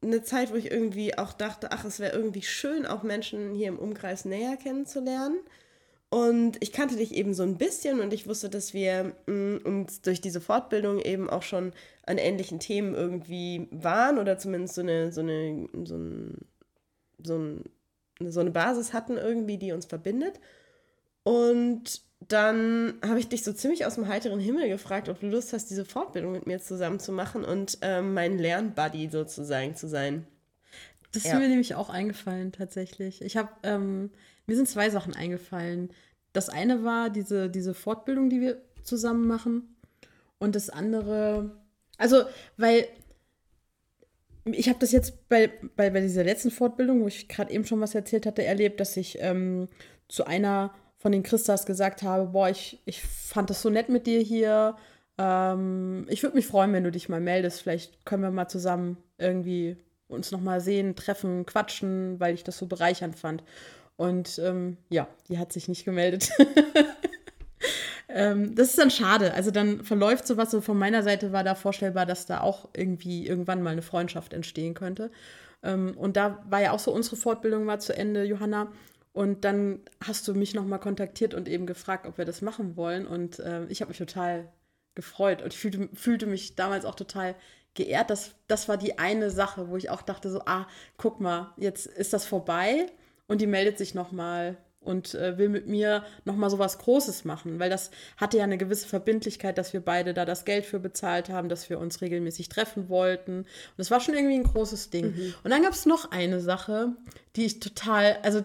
eine 0.06 0.24
Zeit, 0.24 0.52
wo 0.52 0.56
ich 0.56 0.72
irgendwie 0.72 1.18
auch 1.18 1.34
dachte, 1.34 1.72
ach, 1.72 1.86
es 1.86 2.00
wäre 2.00 2.16
irgendwie 2.16 2.42
schön, 2.42 2.86
auch 2.86 3.04
Menschen 3.04 3.54
hier 3.54 3.68
im 3.68 3.80
Umkreis 3.80 4.26
näher 4.26 4.58
kennenzulernen. 4.58 5.40
Und 6.10 6.58
ich 6.62 6.72
kannte 6.72 6.96
dich 6.96 7.14
eben 7.14 7.34
so 7.34 7.44
ein 7.44 7.58
bisschen 7.58 8.00
und 8.00 8.14
ich 8.14 8.28
wusste, 8.28 8.50
dass 8.50 8.74
wir 8.74 9.16
mh, 9.26 9.34
mm, 9.34 9.62
uns 9.66 10.02
durch 10.02 10.22
diese 10.22 10.40
Fortbildung 10.40 11.00
eben 11.00 11.30
auch 11.30 11.42
schon 11.42 11.74
an 12.06 12.18
ähnlichen 12.18 12.60
Themen 12.60 12.94
irgendwie 12.96 13.68
waren 13.72 14.18
oder 14.18 14.38
zumindest 14.38 14.76
so 14.76 14.82
eine, 14.82 15.12
so 15.12 15.22
eine, 15.22 15.68
so 15.84 15.96
ein, 15.98 16.38
so, 17.22 17.38
ein, 17.38 17.64
so 18.20 18.40
eine 18.40 18.52
Basis 18.52 18.94
hatten 18.94 19.18
irgendwie, 19.18 19.58
die 19.58 19.72
uns 19.72 19.86
verbindet. 19.86 20.40
Und 21.24 22.02
dann 22.20 22.96
habe 23.06 23.20
ich 23.20 23.28
dich 23.28 23.44
so 23.44 23.54
ziemlich 23.54 23.86
aus 23.86 23.96
dem 23.96 24.08
heiteren 24.08 24.40
Himmel 24.40 24.68
gefragt, 24.70 25.10
ob 25.10 25.20
du 25.20 25.28
Lust 25.28 25.54
hast, 25.54 25.70
diese 25.70 25.86
Fortbildung 25.86 26.32
mit 26.32 26.48
mir 26.48 26.60
zusammen 26.60 27.00
zu 27.00 27.12
machen 27.12 27.44
und 27.44 27.78
ähm, 27.82 28.14
mein 28.14 28.38
Lernbuddy 28.38 29.10
sozusagen 29.10 29.76
zu 29.76 29.88
sein. 29.88 30.26
Das 31.12 31.24
ist 31.24 31.32
ja. 31.32 31.40
mir 31.40 31.48
nämlich 31.48 31.76
auch 31.76 31.90
eingefallen, 31.90 32.52
tatsächlich. 32.52 33.22
Ich 33.22 33.38
habe, 33.38 33.50
ähm, 33.64 34.12
mir 34.48 34.56
sind 34.56 34.68
zwei 34.68 34.90
Sachen 34.90 35.16
eingefallen. 35.16 35.92
Das 36.34 36.50
eine 36.50 36.84
war 36.84 37.10
diese, 37.10 37.50
diese 37.50 37.74
Fortbildung, 37.74 38.30
die 38.30 38.42
wir 38.42 38.62
zusammen 38.84 39.28
machen. 39.28 39.76
Und 40.40 40.56
das 40.56 40.70
andere, 40.70 41.52
also, 41.98 42.24
weil 42.58 42.88
ich 44.46 44.70
habe 44.70 44.80
das 44.80 44.92
jetzt 44.92 45.28
bei, 45.30 45.52
bei, 45.76 45.90
bei 45.90 46.02
dieser 46.02 46.24
letzten 46.24 46.52
Fortbildung, 46.52 47.02
wo 47.02 47.08
ich 47.08 47.28
gerade 47.28 47.52
eben 47.52 47.66
schon 47.66 47.82
was 47.82 47.96
erzählt 47.96 48.26
hatte, 48.26 48.44
erlebt, 48.44 48.80
dass 48.80 48.98
ich 48.98 49.18
ähm, 49.22 49.68
zu 50.08 50.26
einer 50.26 50.74
von 50.98 51.12
den 51.12 51.24
Christas 51.24 51.66
gesagt 51.66 52.04
habe, 52.04 52.28
boah, 52.28 52.50
ich, 52.50 52.82
ich 52.86 53.02
fand 53.02 53.50
das 53.50 53.62
so 53.62 53.70
nett 53.70 53.90
mit 53.90 54.08
dir 54.08 54.20
hier. 54.22 54.76
Ähm, 55.18 56.06
ich 56.10 56.24
würde 56.24 56.36
mich 56.36 56.48
freuen, 56.48 56.74
wenn 56.74 56.84
du 56.84 56.92
dich 56.92 57.10
mal 57.10 57.22
meldest. 57.22 57.62
Vielleicht 57.62 58.06
können 58.06 58.24
wir 58.24 58.32
mal 58.32 58.48
zusammen 58.48 58.98
irgendwie 59.18 59.78
uns 60.08 60.32
nochmal 60.32 60.62
sehen, 60.62 60.96
treffen, 60.96 61.46
quatschen, 61.46 62.20
weil 62.20 62.34
ich 62.34 62.44
das 62.44 62.58
so 62.58 62.66
bereichernd 62.68 63.18
fand. 63.18 63.44
Und 63.98 64.40
ähm, 64.40 64.78
ja, 64.90 65.08
die 65.30 65.38
hat 65.38 65.54
sich 65.54 65.68
nicht 65.68 65.86
gemeldet. 65.86 66.30
ähm, 68.10 68.56
das 68.56 68.70
ist 68.70 68.78
dann 68.78 68.92
schade. 68.92 69.34
Also 69.34 69.52
dann 69.52 69.84
verläuft 69.84 70.28
sowas. 70.28 70.52
So 70.52 70.62
von 70.62 70.78
meiner 70.78 71.04
Seite 71.04 71.32
war 71.32 71.44
da 71.44 71.56
vorstellbar, 71.56 72.06
dass 72.06 72.26
da 72.26 72.42
auch 72.42 72.70
irgendwie 72.74 73.26
irgendwann 73.26 73.62
mal 73.62 73.72
eine 73.72 73.82
Freundschaft 73.82 74.34
entstehen 74.34 74.74
könnte. 74.74 75.12
Ähm, 75.64 75.96
und 75.98 76.18
da 76.18 76.44
war 76.50 76.62
ja 76.62 76.72
auch 76.72 76.80
so, 76.80 76.92
unsere 76.92 77.16
Fortbildung 77.16 77.68
war 77.68 77.80
zu 77.80 77.96
Ende, 77.96 78.24
Johanna. 78.24 78.72
Und 79.16 79.46
dann 79.46 79.80
hast 80.06 80.28
du 80.28 80.34
mich 80.34 80.54
nochmal 80.54 80.82
kontaktiert 80.82 81.34
und 81.34 81.48
eben 81.48 81.66
gefragt, 81.66 82.06
ob 82.06 82.18
wir 82.18 82.26
das 82.26 82.42
machen 82.42 82.76
wollen. 82.76 83.08
Und 83.08 83.40
äh, 83.40 83.64
ich 83.68 83.80
habe 83.80 83.88
mich 83.88 83.98
total 83.98 84.50
gefreut 84.94 85.42
und 85.42 85.54
ich 85.54 85.58
fühlte, 85.58 85.88
fühlte 85.94 86.26
mich 86.26 86.58
damals 86.58 86.84
auch 86.84 86.96
total 86.96 87.34
geehrt. 87.76 88.10
Das, 88.10 88.36
das 88.48 88.68
war 88.68 88.76
die 88.76 89.00
eine 89.00 89.32
Sache, 89.32 89.70
wo 89.70 89.78
ich 89.78 89.90
auch 89.90 90.02
dachte, 90.02 90.30
so, 90.30 90.42
ah, 90.46 90.68
guck 90.98 91.22
mal, 91.22 91.54
jetzt 91.56 91.86
ist 91.86 92.12
das 92.12 92.26
vorbei 92.26 92.88
und 93.26 93.40
die 93.40 93.48
meldet 93.48 93.78
sich 93.78 93.96
nochmal 93.96 94.58
und 94.82 95.16
äh, 95.16 95.38
will 95.38 95.48
mit 95.48 95.66
mir 95.66 96.04
nochmal 96.26 96.50
so 96.50 96.60
was 96.60 96.78
Großes 96.80 97.24
machen, 97.24 97.58
weil 97.58 97.70
das 97.70 97.92
hatte 98.18 98.40
ja 98.40 98.44
eine 98.44 98.58
gewisse 98.58 98.86
Verbindlichkeit, 98.86 99.58
dass 99.58 99.72
wir 99.72 99.80
beide 99.80 100.14
da 100.14 100.26
das 100.26 100.44
Geld 100.44 100.66
für 100.66 100.80
bezahlt 100.80 101.30
haben, 101.30 101.48
dass 101.48 101.70
wir 101.70 101.80
uns 101.80 102.02
regelmäßig 102.02 102.50
treffen 102.50 102.90
wollten. 102.90 103.40
Und 103.40 103.48
das 103.78 103.92
war 103.92 104.02
schon 104.02 104.14
irgendwie 104.14 104.36
ein 104.36 104.44
großes 104.44 104.90
Ding. 104.90 105.16
Mhm. 105.16 105.34
Und 105.42 105.52
dann 105.52 105.64
gab 105.64 105.72
es 105.72 105.86
noch 105.86 106.12
eine 106.12 106.42
Sache, 106.42 106.98
die 107.38 107.46
ich 107.46 107.62
total, 107.62 108.18
also 108.22 108.44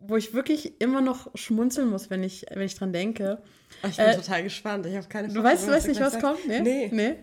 wo 0.00 0.16
ich 0.16 0.34
wirklich 0.34 0.80
immer 0.80 1.00
noch 1.00 1.30
schmunzeln 1.34 1.88
muss, 1.88 2.10
wenn 2.10 2.22
ich, 2.22 2.46
wenn 2.50 2.62
ich 2.62 2.74
dran 2.74 2.92
denke. 2.92 3.42
Oh, 3.82 3.88
ich 3.88 3.96
bin 3.96 4.06
äh, 4.06 4.16
total 4.16 4.42
gespannt. 4.42 4.86
Ich 4.86 4.96
habe 4.96 5.06
keine 5.08 5.28
Du 5.28 5.42
weißt, 5.42 5.66
du 5.66 5.72
weißt 5.72 5.88
nicht, 5.88 6.00
was 6.00 6.18
kommt? 6.20 6.46
Nee. 6.46 6.60
nee. 6.60 6.90
nee. 6.92 7.16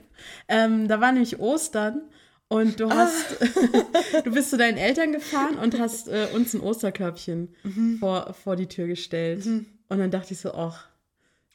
Ähm, 0.48 0.88
da 0.88 1.00
war 1.00 1.12
nämlich 1.12 1.40
Ostern 1.40 2.02
und 2.48 2.80
du 2.80 2.88
ah. 2.88 2.96
hast, 2.96 3.38
ah. 3.42 4.22
du 4.24 4.32
bist 4.32 4.50
zu 4.50 4.58
deinen 4.58 4.78
Eltern 4.78 5.14
gefahren 5.14 5.56
und 5.56 5.80
hast 5.80 6.08
äh, 6.10 6.28
uns 6.34 6.54
ein 6.54 6.62
Osterkörbchen 6.62 7.56
mhm. 7.64 7.98
vor, 8.00 8.34
vor 8.34 8.56
die 8.56 8.68
Tür 8.68 8.88
gestellt. 8.88 9.46
Mhm. 9.46 9.66
Und 9.88 10.00
dann 10.00 10.12
dachte 10.12 10.34
ich 10.34 10.40
so, 10.40 10.54
ach, 10.54 10.90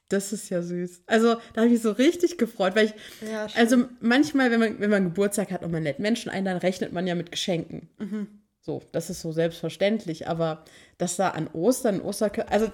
das 0.09 0.33
ist 0.33 0.49
ja 0.51 0.63
süß. 0.63 1.03
Also 1.07 1.35
da 1.53 1.63
habe 1.63 1.67
ich 1.67 1.73
mich 1.73 1.83
so 1.83 1.91
richtig 1.91 2.39
gefreut, 2.39 2.77
weil 2.77 2.87
ich, 2.87 2.95
ja, 3.29 3.47
also 3.57 3.85
manchmal, 4.01 4.51
wenn 4.51 4.61
man, 4.61 4.81
wenn 4.81 4.91
man 4.91 5.05
Geburtstag 5.05 5.51
hat 5.51 5.65
und 5.65 5.73
man 5.73 5.83
lädt 5.83 5.99
Menschen 5.99 6.31
ein, 6.31 6.45
dann 6.45 6.59
rechnet 6.59 6.93
man 6.93 7.07
ja 7.07 7.15
mit 7.15 7.33
Geschenken. 7.33 7.89
Mhm. 7.99 8.29
So, 8.67 8.83
das 8.91 9.11
ist 9.11 9.21
so 9.21 9.31
selbstverständlich, 9.31 10.27
aber 10.27 10.65
dass 10.99 11.15
da 11.15 11.31
an 11.31 11.49
Ostern, 11.53 12.01
Osterkirche, 12.01 12.51
also 12.51 12.69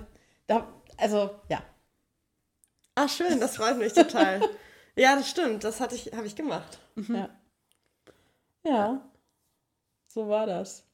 da, 0.47 0.67
also 0.97 1.39
ja. 1.51 1.63
Ach 2.95 3.11
schön, 3.11 3.39
das 3.41 3.57
freut 3.57 3.77
mich 3.77 3.93
total. 3.93 4.41
ja, 4.97 5.15
das 5.17 5.29
stimmt, 5.29 5.65
das 5.65 5.81
hatte 5.81 5.95
ich, 5.95 6.15
habe 6.15 6.27
ich 6.27 6.35
gemacht. 6.35 6.79
Mhm. 6.95 7.15
Ja. 7.15 7.29
Ja, 8.65 9.11
so 10.09 10.31
war 10.31 10.47
das. 10.47 10.85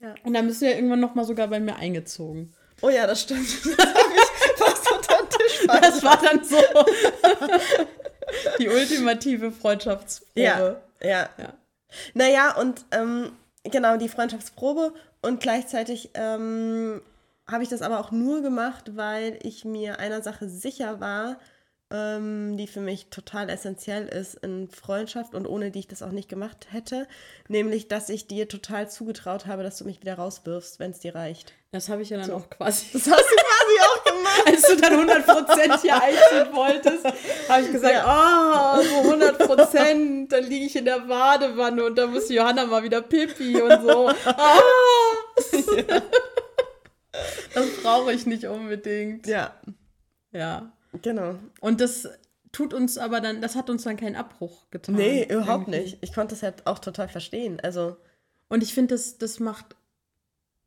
Ja. 0.00 0.16
Und 0.24 0.34
dann 0.34 0.48
bist 0.48 0.60
du 0.60 0.66
ja 0.66 0.72
irgendwann 0.72 0.98
noch 0.98 1.14
mal 1.14 1.24
sogar 1.24 1.46
bei 1.46 1.60
mir 1.60 1.76
eingezogen. 1.76 2.52
Oh 2.80 2.88
ja, 2.88 3.06
das 3.06 3.22
stimmt. 3.22 3.46
Das 3.48 3.94
habe 3.94 4.12
ich 4.12 4.58
fast 4.58 4.92
unter 4.92 5.18
den 5.18 5.28
Tisch 5.28 5.66
Das 5.68 6.02
war 6.02 6.20
dann 6.20 6.42
so 6.42 6.56
die 8.58 8.68
ultimative 8.68 9.52
Freundschaftsprobe. 9.52 10.40
Ja, 10.40 10.80
ja. 11.00 11.30
ja. 11.38 11.54
Naja, 12.14 12.56
und 12.56 12.84
ähm, 12.90 13.36
genau, 13.64 13.96
die 13.96 14.08
Freundschaftsprobe 14.08 14.92
und 15.20 15.40
gleichzeitig 15.40 16.10
ähm, 16.14 17.00
habe 17.46 17.62
ich 17.62 17.68
das 17.68 17.82
aber 17.82 18.00
auch 18.00 18.10
nur 18.10 18.42
gemacht, 18.42 18.96
weil 18.96 19.38
ich 19.42 19.64
mir 19.64 19.98
einer 19.98 20.22
Sache 20.22 20.48
sicher 20.48 21.00
war, 21.00 21.38
ähm, 21.92 22.56
die 22.56 22.66
für 22.66 22.80
mich 22.80 23.08
total 23.10 23.50
essentiell 23.50 24.06
ist 24.08 24.34
in 24.34 24.68
Freundschaft 24.68 25.34
und 25.34 25.46
ohne 25.46 25.70
die 25.70 25.80
ich 25.80 25.88
das 25.88 26.02
auch 26.02 26.10
nicht 26.10 26.28
gemacht 26.28 26.68
hätte, 26.70 27.06
nämlich, 27.48 27.88
dass 27.88 28.08
ich 28.08 28.26
dir 28.26 28.48
total 28.48 28.90
zugetraut 28.90 29.46
habe, 29.46 29.62
dass 29.62 29.78
du 29.78 29.84
mich 29.84 30.00
wieder 30.00 30.14
rauswirfst, 30.14 30.80
wenn 30.80 30.92
es 30.92 31.00
dir 31.00 31.14
reicht. 31.14 31.52
Das 31.70 31.88
habe 31.88 32.02
ich 32.02 32.10
ja 32.10 32.18
dann 32.18 32.26
so. 32.26 32.36
auch 32.36 32.50
quasi. 32.50 32.86
Das 32.92 33.02
hast 33.02 33.06
du 33.06 33.36
quasi 33.36 33.80
auch 33.80 34.01
gemacht. 34.01 34.01
Als 34.46 34.62
du 34.62 34.76
dann 34.76 35.08
100% 35.08 35.80
hier 35.80 35.94
einziehen 35.94 36.54
wolltest, 36.54 37.04
habe 37.48 37.62
ich 37.62 37.72
gesagt, 37.72 37.96
ah, 38.04 38.80
ja. 38.80 39.00
oh, 39.00 39.04
so 39.04 39.14
100%, 39.14 40.28
dann 40.28 40.44
liege 40.44 40.66
ich 40.66 40.76
in 40.76 40.84
der 40.84 41.00
Badewanne 41.00 41.84
und 41.84 41.96
dann 41.96 42.12
muss 42.12 42.28
Johanna 42.28 42.66
mal 42.66 42.82
wieder 42.82 43.02
pipi 43.02 43.60
und 43.60 43.82
so. 43.82 44.08
Ah. 44.24 44.58
Ja. 45.88 46.02
Das 47.54 47.66
brauche 47.82 48.12
ich 48.12 48.24
nicht 48.24 48.46
unbedingt. 48.46 49.26
Ja. 49.26 49.54
Ja. 50.32 50.72
Genau. 51.02 51.36
Und 51.60 51.80
das 51.80 52.08
tut 52.52 52.74
uns 52.74 52.98
aber 52.98 53.20
dann, 53.20 53.40
das 53.40 53.56
hat 53.56 53.70
uns 53.70 53.84
dann 53.84 53.96
keinen 53.96 54.16
Abbruch 54.16 54.70
getan. 54.70 54.94
Nee, 54.94 55.24
überhaupt 55.24 55.68
irgendwie. 55.68 55.80
nicht. 55.80 55.98
Ich 56.00 56.12
konnte 56.14 56.34
es 56.34 56.42
halt 56.42 56.66
auch 56.66 56.78
total 56.78 57.08
verstehen. 57.08 57.60
Also. 57.62 57.96
Und 58.48 58.62
ich 58.62 58.74
finde, 58.74 58.94
das, 58.94 59.18
das 59.18 59.40
macht 59.40 59.76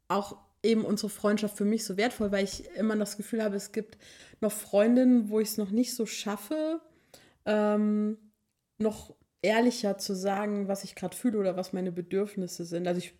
auch 0.07 0.37
eben 0.65 0.83
unsere 0.83 1.09
Freundschaft 1.09 1.57
für 1.57 1.65
mich 1.65 1.85
so 1.85 1.97
wertvoll, 1.97 2.31
weil 2.31 2.43
ich 2.43 2.69
immer 2.75 2.95
das 2.95 3.17
Gefühl 3.17 3.43
habe, 3.43 3.55
es 3.55 3.71
gibt 3.71 3.97
noch 4.41 4.51
Freundinnen, 4.51 5.29
wo 5.29 5.39
ich 5.39 5.49
es 5.49 5.57
noch 5.57 5.69
nicht 5.69 5.95
so 5.95 6.05
schaffe, 6.05 6.81
ähm, 7.45 8.17
noch 8.77 9.15
ehrlicher 9.41 9.97
zu 9.97 10.15
sagen, 10.15 10.67
was 10.67 10.83
ich 10.83 10.95
gerade 10.95 11.15
fühle 11.15 11.39
oder 11.39 11.55
was 11.55 11.71
meine 11.71 11.91
Bedürfnisse 11.91 12.65
sind. 12.65 12.87
Also 12.87 12.99
ich 12.99 13.13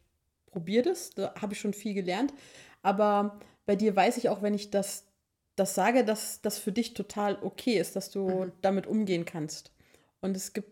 probiere 0.48 0.84
das, 0.84 1.12
da 1.12 1.34
habe 1.40 1.54
ich 1.54 1.60
schon 1.60 1.74
viel 1.74 1.94
gelernt, 1.94 2.34
aber 2.82 3.40
bei 3.66 3.76
dir 3.76 3.96
weiß 3.96 4.18
ich 4.18 4.30
auch, 4.30 4.42
wenn 4.42 4.54
ich 4.54 4.72
das 4.72 5.06
das 5.56 5.74
sage, 5.74 6.04
dass 6.04 6.42
das 6.42 6.58
für 6.58 6.72
dich 6.72 6.94
total 6.94 7.38
okay 7.42 7.78
ist, 7.80 7.96
dass 7.96 8.12
du 8.12 8.30
mhm. 8.30 8.52
damit 8.62 8.88
umgehen 8.88 9.26
kannst. 9.26 9.72
Und 10.22 10.36
es 10.36 10.54
gibt, 10.54 10.70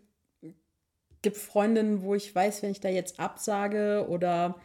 gibt 1.22 1.36
Freundinnen, 1.36 2.02
wo 2.02 2.14
ich 2.14 2.34
weiß, 2.34 2.62
wenn 2.62 2.70
ich 2.70 2.80
da 2.80 2.88
jetzt 2.88 3.18
absage 3.18 4.06
oder 4.08 4.56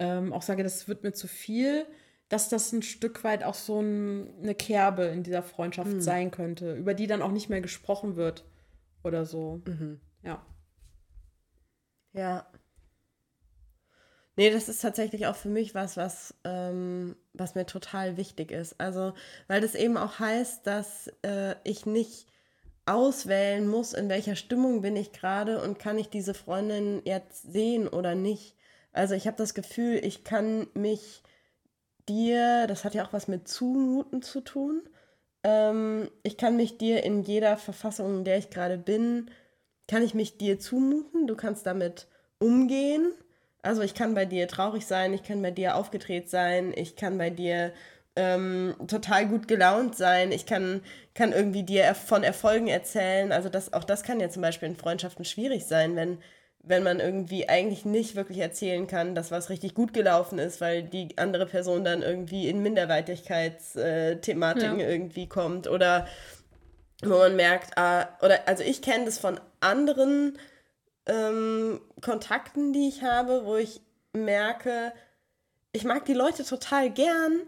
ähm, 0.00 0.32
auch 0.32 0.42
sage, 0.42 0.64
das 0.64 0.88
wird 0.88 1.04
mir 1.04 1.12
zu 1.12 1.28
viel, 1.28 1.86
dass 2.28 2.48
das 2.48 2.72
ein 2.72 2.82
Stück 2.82 3.22
weit 3.22 3.44
auch 3.44 3.54
so 3.54 3.80
ein, 3.80 4.32
eine 4.42 4.54
Kerbe 4.54 5.04
in 5.04 5.22
dieser 5.22 5.42
Freundschaft 5.42 5.92
mhm. 5.92 6.00
sein 6.00 6.30
könnte, 6.30 6.74
über 6.74 6.94
die 6.94 7.06
dann 7.06 7.22
auch 7.22 7.30
nicht 7.30 7.50
mehr 7.50 7.60
gesprochen 7.60 8.16
wird 8.16 8.44
oder 9.04 9.26
so. 9.26 9.60
Mhm. 9.66 10.00
Ja. 10.22 10.44
Ja. 12.12 12.46
Nee, 14.36 14.50
das 14.50 14.68
ist 14.68 14.80
tatsächlich 14.80 15.26
auch 15.26 15.36
für 15.36 15.48
mich 15.48 15.74
was, 15.74 15.96
was, 15.96 16.34
ähm, 16.44 17.14
was 17.34 17.54
mir 17.54 17.66
total 17.66 18.16
wichtig 18.16 18.52
ist. 18.52 18.80
Also, 18.80 19.12
weil 19.48 19.60
das 19.60 19.74
eben 19.74 19.98
auch 19.98 20.18
heißt, 20.18 20.66
dass 20.66 21.08
äh, 21.22 21.56
ich 21.64 21.84
nicht 21.84 22.26
auswählen 22.86 23.68
muss, 23.68 23.92
in 23.92 24.08
welcher 24.08 24.36
Stimmung 24.36 24.80
bin 24.80 24.96
ich 24.96 25.12
gerade 25.12 25.62
und 25.62 25.78
kann 25.78 25.98
ich 25.98 26.08
diese 26.08 26.32
Freundin 26.32 27.02
jetzt 27.04 27.52
sehen 27.52 27.86
oder 27.86 28.14
nicht. 28.14 28.56
Also 28.92 29.14
ich 29.14 29.26
habe 29.26 29.36
das 29.36 29.54
Gefühl, 29.54 30.00
ich 30.04 30.24
kann 30.24 30.66
mich 30.74 31.22
dir, 32.08 32.66
das 32.66 32.84
hat 32.84 32.94
ja 32.94 33.04
auch 33.04 33.12
was 33.12 33.28
mit 33.28 33.48
Zumuten 33.48 34.22
zu 34.22 34.40
tun, 34.40 34.82
ähm, 35.44 36.10
ich 36.22 36.36
kann 36.36 36.56
mich 36.56 36.78
dir 36.78 37.02
in 37.04 37.22
jeder 37.22 37.56
Verfassung, 37.56 38.18
in 38.18 38.24
der 38.24 38.38
ich 38.38 38.50
gerade 38.50 38.78
bin, 38.78 39.30
kann 39.88 40.02
ich 40.02 40.14
mich 40.14 40.38
dir 40.38 40.58
zumuten, 40.58 41.26
du 41.26 41.36
kannst 41.36 41.66
damit 41.66 42.06
umgehen 42.38 43.12
also 43.62 43.82
ich 43.82 43.94
kann 43.94 44.14
bei 44.14 44.24
dir 44.24 44.48
traurig 44.48 44.86
sein, 44.86 45.12
ich 45.12 45.22
kann 45.22 45.42
bei 45.42 45.50
dir 45.50 45.76
aufgedreht 45.76 46.30
sein, 46.30 46.72
ich 46.74 46.96
kann 46.96 47.18
bei 47.18 47.30
dir 47.30 47.72
ähm, 48.16 48.74
total 48.88 49.26
gut 49.28 49.48
gelaunt 49.48 49.96
sein, 49.96 50.32
ich 50.32 50.46
kann, 50.46 50.82
kann 51.14 51.32
irgendwie 51.32 51.62
dir 51.62 51.94
von 51.94 52.22
Erfolgen 52.22 52.68
erzählen. 52.68 53.32
Also 53.32 53.48
das, 53.48 53.72
auch 53.72 53.84
das 53.84 54.02
kann 54.02 54.20
ja 54.20 54.30
zum 54.30 54.42
Beispiel 54.42 54.68
in 54.68 54.76
Freundschaften 54.76 55.24
schwierig 55.24 55.66
sein, 55.66 55.94
wenn, 55.96 56.18
wenn 56.62 56.82
man 56.82 57.00
irgendwie 57.00 57.48
eigentlich 57.48 57.84
nicht 57.84 58.16
wirklich 58.16 58.38
erzählen 58.38 58.86
kann, 58.86 59.14
dass 59.14 59.30
was 59.30 59.50
richtig 59.50 59.74
gut 59.74 59.94
gelaufen 59.94 60.38
ist, 60.38 60.60
weil 60.60 60.82
die 60.82 61.16
andere 61.16 61.46
Person 61.46 61.84
dann 61.84 62.02
irgendwie 62.02 62.48
in 62.48 62.62
Minderwertigkeitsthematiken 62.62 64.80
ja. 64.80 64.88
irgendwie 64.88 65.26
kommt 65.26 65.68
oder 65.68 66.06
wo 67.02 67.16
man 67.16 67.34
merkt, 67.34 67.78
ah, 67.78 68.10
oder 68.20 68.46
also 68.46 68.62
ich 68.62 68.82
kenne 68.82 69.06
das 69.06 69.18
von 69.18 69.40
anderen 69.60 70.36
ähm, 71.06 71.80
Kontakten, 72.02 72.74
die 72.74 72.88
ich 72.88 73.02
habe, 73.02 73.46
wo 73.46 73.56
ich 73.56 73.80
merke, 74.12 74.92
ich 75.72 75.84
mag 75.84 76.04
die 76.04 76.14
Leute 76.14 76.44
total 76.44 76.90
gern, 76.90 77.42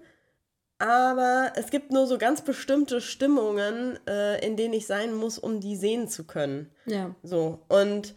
aber 0.79 1.53
es 1.57 1.71
gibt 1.71 1.93
nur 1.93 2.07
so 2.07 2.19
ganz 2.19 2.43
bestimmte 2.43 3.01
Stimmungen, 3.01 3.99
äh, 4.07 4.45
in 4.45 4.57
denen 4.57 4.75
ich 4.75 4.87
sein 4.87 5.15
muss, 5.15 5.39
um 5.39 5.61
die 5.61 5.77
sehen 5.77 6.09
zu 6.09 6.25
können. 6.25 6.71
Ja. 6.87 7.15
So. 7.23 7.61
Und 7.69 8.15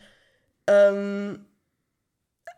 ähm, 0.67 1.45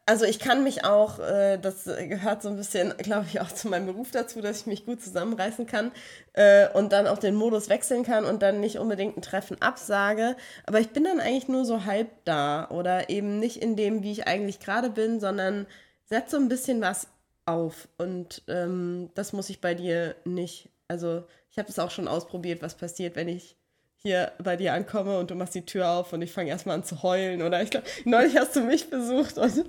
also 0.09 0.23
ich 0.23 0.39
kann 0.39 0.63
mich 0.63 0.85
auch, 0.85 1.19
äh, 1.19 1.57
das 1.57 1.83
gehört 1.83 2.41
so 2.41 2.47
ein 2.47 2.55
bisschen, 2.55 2.95
glaube 2.97 3.25
ich, 3.29 3.41
auch 3.41 3.51
zu 3.51 3.67
meinem 3.67 3.87
Beruf 3.87 4.09
dazu, 4.11 4.41
dass 4.41 4.61
ich 4.61 4.65
mich 4.65 4.85
gut 4.85 5.01
zusammenreißen 5.01 5.67
kann 5.67 5.91
äh, 6.31 6.69
und 6.69 6.93
dann 6.93 7.07
auch 7.07 7.17
den 7.17 7.35
Modus 7.35 7.67
wechseln 7.67 8.03
kann 8.03 8.23
und 8.23 8.41
dann 8.41 8.61
nicht 8.61 8.79
unbedingt 8.79 9.17
ein 9.17 9.21
Treffen 9.21 9.61
absage. 9.61 10.37
Aber 10.65 10.79
ich 10.79 10.91
bin 10.91 11.03
dann 11.03 11.19
eigentlich 11.19 11.49
nur 11.49 11.65
so 11.65 11.83
halb 11.83 12.09
da 12.23 12.69
oder 12.69 13.09
eben 13.09 13.39
nicht 13.39 13.57
in 13.57 13.75
dem, 13.75 14.01
wie 14.01 14.13
ich 14.13 14.27
eigentlich 14.27 14.61
gerade 14.61 14.89
bin, 14.89 15.19
sondern 15.19 15.67
setze 16.05 16.37
so 16.37 16.37
ein 16.37 16.47
bisschen 16.47 16.79
was 16.79 17.07
auf. 17.45 17.89
Und 17.97 18.43
ähm, 18.47 19.09
das 19.13 19.33
muss 19.33 19.49
ich 19.49 19.59
bei 19.59 19.73
dir 19.73 20.15
nicht. 20.23 20.69
Also 20.87 21.25
ich 21.51 21.59
habe 21.59 21.67
es 21.67 21.79
auch 21.79 21.91
schon 21.91 22.07
ausprobiert, 22.07 22.61
was 22.61 22.75
passiert, 22.75 23.17
wenn 23.17 23.27
ich 23.27 23.57
hier 23.99 24.31
bei 24.43 24.55
dir 24.55 24.73
ankomme 24.73 25.17
und 25.17 25.31
du 25.31 25.36
machst 25.36 25.55
die 25.55 25.65
Tür 25.65 25.89
auf 25.89 26.13
und 26.13 26.21
ich 26.21 26.31
fange 26.31 26.49
erstmal 26.49 26.75
an 26.75 26.83
zu 26.83 27.03
heulen. 27.03 27.41
Oder 27.41 27.62
ich 27.62 27.69
glaube, 27.69 27.88
neulich 28.05 28.38
hast 28.38 28.55
du 28.55 28.62
mich 28.62 28.89
besucht 28.89 29.38
und, 29.38 29.65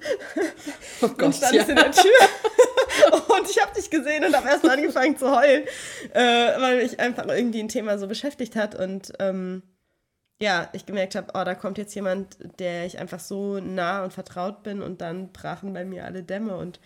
oh 1.01 1.09
Gott, 1.09 1.23
und 1.23 1.35
standest 1.35 1.69
ja. 1.69 1.75
in 1.75 1.77
der 1.77 1.93
Tür. 1.93 2.11
und 3.39 3.51
ich 3.51 3.61
habe 3.63 3.75
dich 3.75 3.91
gesehen 3.91 4.25
und 4.25 4.37
habe 4.37 4.49
erstmal 4.49 4.77
angefangen 4.77 5.17
zu 5.17 5.35
heulen, 5.35 5.65
äh, 6.13 6.21
weil 6.61 6.83
mich 6.83 7.01
einfach 7.01 7.27
irgendwie 7.27 7.61
ein 7.61 7.69
Thema 7.69 7.99
so 7.99 8.07
beschäftigt 8.07 8.55
hat. 8.55 8.75
Und 8.75 9.13
ähm, 9.19 9.63
ja, 10.41 10.69
ich 10.73 10.87
gemerkt 10.87 11.15
habe, 11.15 11.33
oh, 11.35 11.45
da 11.45 11.55
kommt 11.55 11.79
jetzt 11.79 11.95
jemand, 11.95 12.39
der 12.61 12.87
ich 12.87 12.99
einfach 12.99 13.21
so 13.21 13.59
nah 13.61 14.05
und 14.05 14.13
vertraut 14.13 14.63
bin 14.63 14.83
und 14.83 15.01
dann 15.01 15.33
brachen 15.33 15.73
bei 15.73 15.85
mir 15.85 16.05
alle 16.05 16.23
Dämme 16.23 16.57
und 16.57 16.81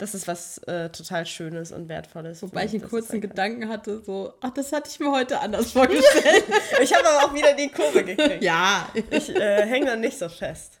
das 0.00 0.14
ist 0.14 0.26
was 0.26 0.58
äh, 0.64 0.88
total 0.88 1.26
Schönes 1.26 1.72
und 1.72 1.90
Wertvolles. 1.90 2.42
Wobei 2.42 2.64
ich 2.64 2.72
einen 2.72 2.88
kurzen 2.88 3.20
Gedanken 3.20 3.68
hatte, 3.68 4.02
so, 4.02 4.32
ach, 4.40 4.50
das 4.50 4.72
hatte 4.72 4.88
ich 4.90 4.98
mir 4.98 5.12
heute 5.12 5.40
anders 5.40 5.72
vorgestellt. 5.72 6.44
ich 6.82 6.94
habe 6.94 7.06
aber 7.06 7.26
auch 7.26 7.34
wieder 7.34 7.54
die 7.54 7.68
Kurve 7.68 8.02
gekriegt. 8.04 8.42
Ja. 8.42 8.88
Ich 9.10 9.28
äh, 9.28 9.66
hänge 9.66 9.86
dann 9.86 10.00
nicht 10.00 10.18
so 10.18 10.30
fest. 10.30 10.80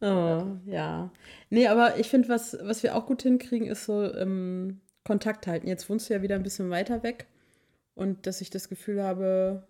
Oh, 0.00 0.44
ja. 0.66 1.10
Nee, 1.50 1.66
aber 1.66 1.98
ich 1.98 2.08
finde, 2.08 2.28
was, 2.28 2.56
was 2.62 2.84
wir 2.84 2.94
auch 2.94 3.06
gut 3.06 3.22
hinkriegen, 3.22 3.66
ist 3.66 3.86
so 3.86 4.04
ähm, 4.14 4.80
Kontakt 5.02 5.48
halten. 5.48 5.66
Jetzt 5.66 5.90
wohnst 5.90 6.08
du 6.08 6.14
ja 6.14 6.22
wieder 6.22 6.36
ein 6.36 6.44
bisschen 6.44 6.70
weiter 6.70 7.02
weg 7.02 7.26
und 7.94 8.28
dass 8.28 8.40
ich 8.40 8.50
das 8.50 8.68
Gefühl 8.68 9.02
habe, 9.02 9.66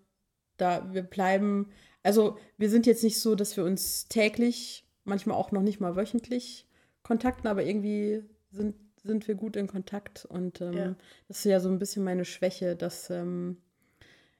da 0.57 0.93
wir 0.93 1.01
bleiben, 1.01 1.71
also 2.03 2.37
wir 2.57 2.69
sind 2.69 2.85
jetzt 2.85 3.03
nicht 3.03 3.19
so, 3.19 3.33
dass 3.33 3.57
wir 3.57 3.63
uns 3.63 4.07
täglich, 4.09 4.85
manchmal 5.05 5.37
auch 5.37 5.51
noch 5.51 5.63
nicht 5.63 5.79
mal 5.79 5.95
wöchentlich 5.95 6.66
Kontakten, 7.07 7.47
aber 7.47 7.63
irgendwie 7.63 8.21
sind, 8.51 8.75
sind 9.01 9.27
wir 9.29 9.35
gut 9.35 9.55
in 9.55 9.67
Kontakt. 9.67 10.25
Und 10.25 10.59
ähm, 10.59 10.73
ja. 10.73 10.95
das 11.29 11.39
ist 11.39 11.45
ja 11.45 11.61
so 11.61 11.69
ein 11.69 11.79
bisschen 11.79 12.03
meine 12.03 12.25
Schwäche, 12.25 12.75
dass 12.75 13.09
ähm, 13.09 13.57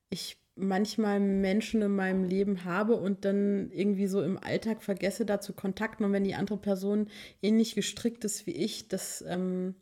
ich 0.10 0.38
manchmal 0.56 1.22
Menschen 1.22 1.82
in 1.82 1.96
meinem 1.96 2.26
Leben 2.26 2.66
habe 2.66 2.98
und 2.98 3.24
dann 3.24 3.72
irgendwie 3.72 4.08
so 4.08 4.22
im 4.22 4.38
Alltag 4.38 4.84
vergesse, 4.84 5.26
da 5.26 5.40
zu 5.40 5.54
kontakten. 5.54 6.06
Und 6.06 6.12
wenn 6.12 6.26
die 6.26 6.36
andere 6.36 6.58
Person 6.58 7.08
ähnlich 7.42 7.74
gestrickt 7.74 8.26
ist 8.26 8.46
wie 8.48 8.52
ich, 8.52 8.90
dass, 8.90 9.24
ähm, 9.26 9.76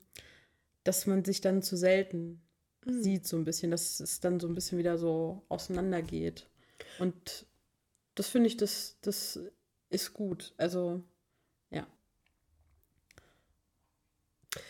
dass 0.84 1.08
man 1.08 1.26
sich 1.26 1.42
dann 1.42 1.64
zu 1.64 1.78
selten 1.78 2.42
mhm. 2.86 3.02
sieht, 3.02 3.26
so 3.26 3.36
ein 3.36 3.46
bisschen, 3.46 3.72
dass 3.72 4.00
es 4.00 4.20
dann 4.20 4.40
so 4.40 4.48
ein 4.48 4.54
bisschen 4.54 4.78
wieder 4.78 5.00
so 5.00 5.42
auseinandergeht. 5.50 6.48
Und 7.00 7.48
das 8.14 8.28
finde 8.28 8.48
ich, 8.48 8.58
das, 8.58 8.98
das 9.02 9.40
ist 9.90 10.14
gut. 10.14 10.54
Also 10.58 11.02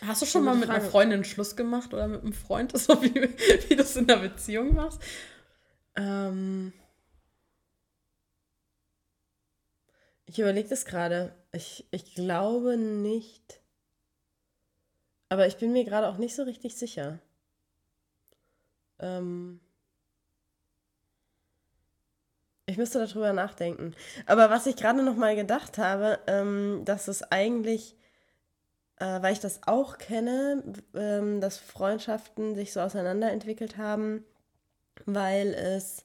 Hast 0.06 0.22
du 0.22 0.26
schon 0.26 0.44
mal 0.44 0.54
mit 0.54 0.66
Frage. 0.66 0.80
einer 0.80 0.90
Freundin 0.90 1.24
Schluss 1.24 1.56
gemacht 1.56 1.92
oder 1.92 2.06
mit 2.08 2.22
einem 2.22 2.32
Freund, 2.32 2.76
so 2.78 3.02
wie, 3.02 3.14
wie 3.14 3.76
du 3.76 3.82
es 3.82 3.96
in 3.96 4.06
der 4.06 4.16
Beziehung 4.16 4.74
machst? 4.74 5.00
Ähm 5.96 6.72
ich 10.26 10.38
überlege 10.38 10.68
das 10.68 10.84
gerade. 10.84 11.34
Ich, 11.52 11.86
ich 11.90 12.14
glaube 12.14 12.76
nicht. 12.76 13.60
Aber 15.28 15.46
ich 15.46 15.56
bin 15.56 15.72
mir 15.72 15.84
gerade 15.84 16.08
auch 16.08 16.18
nicht 16.18 16.36
so 16.36 16.44
richtig 16.44 16.76
sicher. 16.76 17.18
Ähm 18.98 19.60
ich 22.66 22.76
müsste 22.76 23.04
darüber 23.04 23.32
nachdenken. 23.32 23.94
Aber 24.26 24.50
was 24.50 24.66
ich 24.66 24.76
gerade 24.76 25.02
noch 25.02 25.16
mal 25.16 25.36
gedacht 25.36 25.78
habe, 25.78 26.18
ähm, 26.26 26.82
dass 26.84 27.08
es 27.08 27.22
eigentlich 27.22 27.96
äh, 28.98 29.22
weil 29.22 29.32
ich 29.32 29.40
das 29.40 29.60
auch 29.66 29.98
kenne, 29.98 30.62
ähm, 30.94 31.40
dass 31.40 31.58
Freundschaften 31.58 32.54
sich 32.54 32.72
so 32.72 32.80
auseinanderentwickelt 32.80 33.76
haben, 33.76 34.24
weil 35.04 35.54
es 35.54 36.04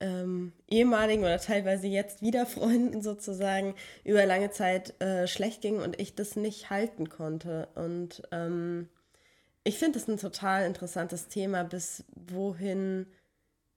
ähm, 0.00 0.52
ehemaligen 0.68 1.22
oder 1.22 1.38
teilweise 1.38 1.86
jetzt 1.86 2.20
wieder 2.22 2.46
Freunden 2.46 3.02
sozusagen 3.02 3.74
über 4.04 4.26
lange 4.26 4.50
Zeit 4.50 5.00
äh, 5.00 5.26
schlecht 5.26 5.62
ging 5.62 5.80
und 5.80 6.00
ich 6.00 6.14
das 6.14 6.36
nicht 6.36 6.70
halten 6.70 7.08
konnte. 7.08 7.68
Und 7.74 8.22
ähm, 8.32 8.88
ich 9.64 9.78
finde 9.78 9.98
es 9.98 10.08
ein 10.08 10.18
total 10.18 10.66
interessantes 10.66 11.28
Thema, 11.28 11.64
bis 11.64 12.04
wohin 12.14 13.06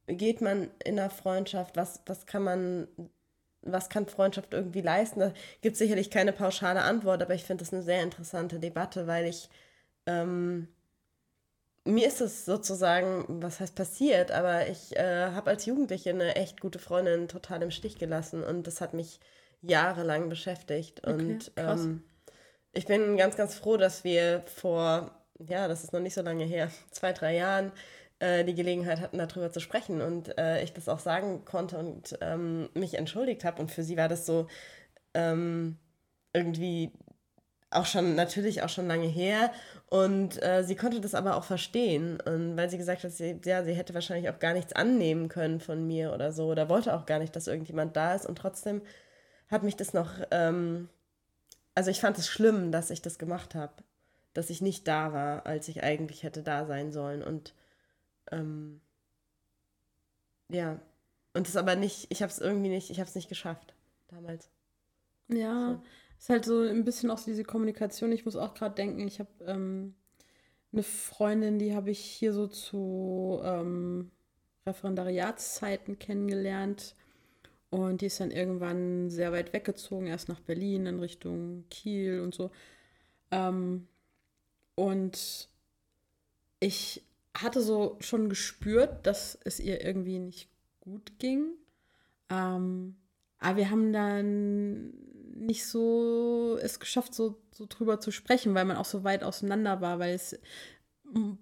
geht 0.07 0.41
man 0.41 0.69
in 0.83 0.99
einer 0.99 1.09
Freundschaft, 1.09 1.75
was, 1.77 2.01
was 2.05 2.25
kann 2.25 2.43
man 2.43 2.87
was 3.61 3.89
kann 3.89 4.07
Freundschaft 4.07 4.53
irgendwie 4.53 4.81
leisten? 4.81 5.19
Da 5.19 5.33
gibt 5.61 5.73
es 5.73 5.79
sicherlich 5.79 6.09
keine 6.09 6.33
pauschale 6.33 6.81
Antwort, 6.81 7.21
aber 7.21 7.33
ich 7.33 7.43
finde 7.43 7.63
das 7.63 7.73
eine 7.73 7.83
sehr 7.83 8.01
interessante 8.03 8.59
Debatte, 8.59 9.07
weil 9.07 9.25
ich, 9.25 9.49
ähm, 10.05 10.67
mir 11.83 12.07
ist 12.07 12.21
es 12.21 12.45
sozusagen, 12.45 13.25
was 13.41 13.59
heißt 13.59 13.75
passiert, 13.75 14.31
aber 14.31 14.67
ich 14.67 14.95
äh, 14.97 15.31
habe 15.31 15.49
als 15.51 15.65
Jugendliche 15.65 16.09
eine 16.09 16.35
echt 16.35 16.59
gute 16.61 16.79
Freundin 16.79 17.27
total 17.27 17.61
im 17.61 17.71
Stich 17.71 17.97
gelassen 17.97 18.43
und 18.43 18.67
das 18.67 18.81
hat 18.81 18.93
mich 18.93 19.19
jahrelang 19.61 20.29
beschäftigt. 20.29 21.01
Okay, 21.05 21.11
und 21.11 21.51
ähm, 21.55 22.03
ich 22.73 22.85
bin 22.85 23.17
ganz, 23.17 23.35
ganz 23.35 23.55
froh, 23.55 23.77
dass 23.77 24.03
wir 24.03 24.43
vor, 24.45 25.11
ja, 25.39 25.67
das 25.67 25.83
ist 25.83 25.93
noch 25.93 25.99
nicht 25.99 26.13
so 26.13 26.21
lange 26.21 26.45
her, 26.45 26.69
zwei, 26.91 27.13
drei 27.13 27.35
Jahren, 27.35 27.71
äh, 28.19 28.43
die 28.43 28.55
Gelegenheit 28.55 28.99
hatten, 29.01 29.17
darüber 29.17 29.51
zu 29.51 29.59
sprechen 29.59 30.01
und 30.01 30.37
äh, 30.37 30.63
ich 30.63 30.73
das 30.73 30.89
auch 30.89 30.99
sagen 30.99 31.45
konnte 31.45 31.77
und 31.77 32.17
ähm, 32.21 32.69
mich 32.73 32.95
entschuldigt 32.95 33.43
habe. 33.43 33.61
Und 33.61 33.71
für 33.71 33.83
sie 33.83 33.97
war 33.97 34.07
das 34.07 34.25
so 34.25 34.47
ähm, 35.13 35.77
irgendwie 36.33 36.91
auch 37.69 37.85
schon, 37.85 38.15
natürlich 38.15 38.63
auch 38.63 38.69
schon 38.69 38.87
lange 38.87 39.07
her. 39.07 39.51
Und 39.89 40.41
äh, 40.41 40.63
sie 40.63 40.75
konnte 40.75 41.01
das 41.01 41.15
aber 41.15 41.35
auch 41.35 41.43
verstehen. 41.43 42.19
Und 42.21 42.57
weil 42.57 42.69
sie 42.69 42.77
gesagt 42.77 43.03
hat, 43.03 43.11
sie, 43.11 43.39
ja, 43.45 43.63
sie 43.63 43.73
hätte 43.73 43.93
wahrscheinlich 43.93 44.29
auch 44.29 44.39
gar 44.39 44.53
nichts 44.53 44.73
annehmen 44.73 45.29
können 45.29 45.59
von 45.59 45.85
mir 45.85 46.13
oder 46.13 46.31
so. 46.31 46.47
Oder 46.47 46.69
wollte 46.69 46.95
auch 46.95 47.05
gar 47.05 47.19
nicht, 47.19 47.35
dass 47.35 47.47
irgendjemand 47.47 47.95
da 47.95 48.15
ist. 48.15 48.25
Und 48.25 48.37
trotzdem 48.37 48.81
hat 49.49 49.63
mich 49.63 49.75
das 49.75 49.93
noch, 49.93 50.11
ähm, 50.31 50.89
also 51.75 51.91
ich 51.91 52.01
fand 52.01 52.17
es 52.17 52.27
schlimm, 52.27 52.71
dass 52.71 52.89
ich 52.89 53.01
das 53.01 53.19
gemacht 53.19 53.55
habe. 53.55 53.73
Dass 54.33 54.49
ich 54.49 54.61
nicht 54.61 54.87
da 54.87 55.13
war, 55.13 55.45
als 55.45 55.67
ich 55.67 55.83
eigentlich 55.83 56.23
hätte 56.23 56.43
da 56.43 56.65
sein 56.65 56.91
sollen. 56.91 57.23
Und 57.23 57.53
ähm, 58.31 58.81
ja, 60.49 60.79
und 61.33 61.47
das 61.47 61.55
aber 61.55 61.75
nicht, 61.75 62.07
ich 62.09 62.21
habe 62.21 62.31
es 62.31 62.39
irgendwie 62.39 62.69
nicht, 62.69 62.89
ich 62.89 62.99
habe 62.99 63.07
es 63.07 63.15
nicht 63.15 63.29
geschafft 63.29 63.73
damals. 64.07 64.49
Ja, 65.27 65.73
so. 65.73 65.81
ist 66.17 66.29
halt 66.29 66.45
so 66.45 66.61
ein 66.61 66.83
bisschen 66.83 67.11
auch 67.11 67.19
diese 67.19 67.43
Kommunikation. 67.43 68.11
Ich 68.11 68.25
muss 68.25 68.35
auch 68.35 68.53
gerade 68.53 68.75
denken, 68.75 69.07
ich 69.07 69.19
habe 69.19 69.29
ähm, 69.45 69.93
eine 70.71 70.83
Freundin, 70.83 71.59
die 71.59 71.75
habe 71.75 71.91
ich 71.91 71.99
hier 71.99 72.33
so 72.33 72.47
zu 72.47 73.39
ähm, 73.43 74.11
Referendariatszeiten 74.65 75.99
kennengelernt. 75.99 76.95
Und 77.69 78.01
die 78.01 78.05
ist 78.05 78.19
dann 78.19 78.31
irgendwann 78.31 79.09
sehr 79.09 79.33
weit 79.33 79.51
weggezogen, 79.51 80.07
erst 80.07 80.29
nach 80.29 80.39
Berlin, 80.39 80.85
in 80.85 80.99
Richtung 80.99 81.65
Kiel 81.69 82.21
und 82.21 82.33
so. 82.33 82.49
Ähm, 83.31 83.87
und 84.75 85.49
ich 86.59 87.03
hatte 87.41 87.61
so 87.61 87.97
schon 87.99 88.29
gespürt, 88.29 89.05
dass 89.05 89.37
es 89.43 89.59
ihr 89.59 89.83
irgendwie 89.83 90.19
nicht 90.19 90.49
gut 90.79 91.19
ging. 91.19 91.51
Ähm, 92.29 92.95
aber 93.39 93.57
wir 93.57 93.69
haben 93.69 93.93
dann 93.93 94.93
nicht 95.35 95.65
so 95.65 96.57
es 96.61 96.79
geschafft, 96.79 97.13
so, 97.13 97.37
so 97.51 97.65
drüber 97.69 97.99
zu 97.99 98.11
sprechen, 98.11 98.55
weil 98.55 98.65
man 98.65 98.77
auch 98.77 98.85
so 98.85 99.03
weit 99.03 99.23
auseinander 99.23 99.81
war, 99.81 99.99
weil 99.99 100.15
es 100.15 100.39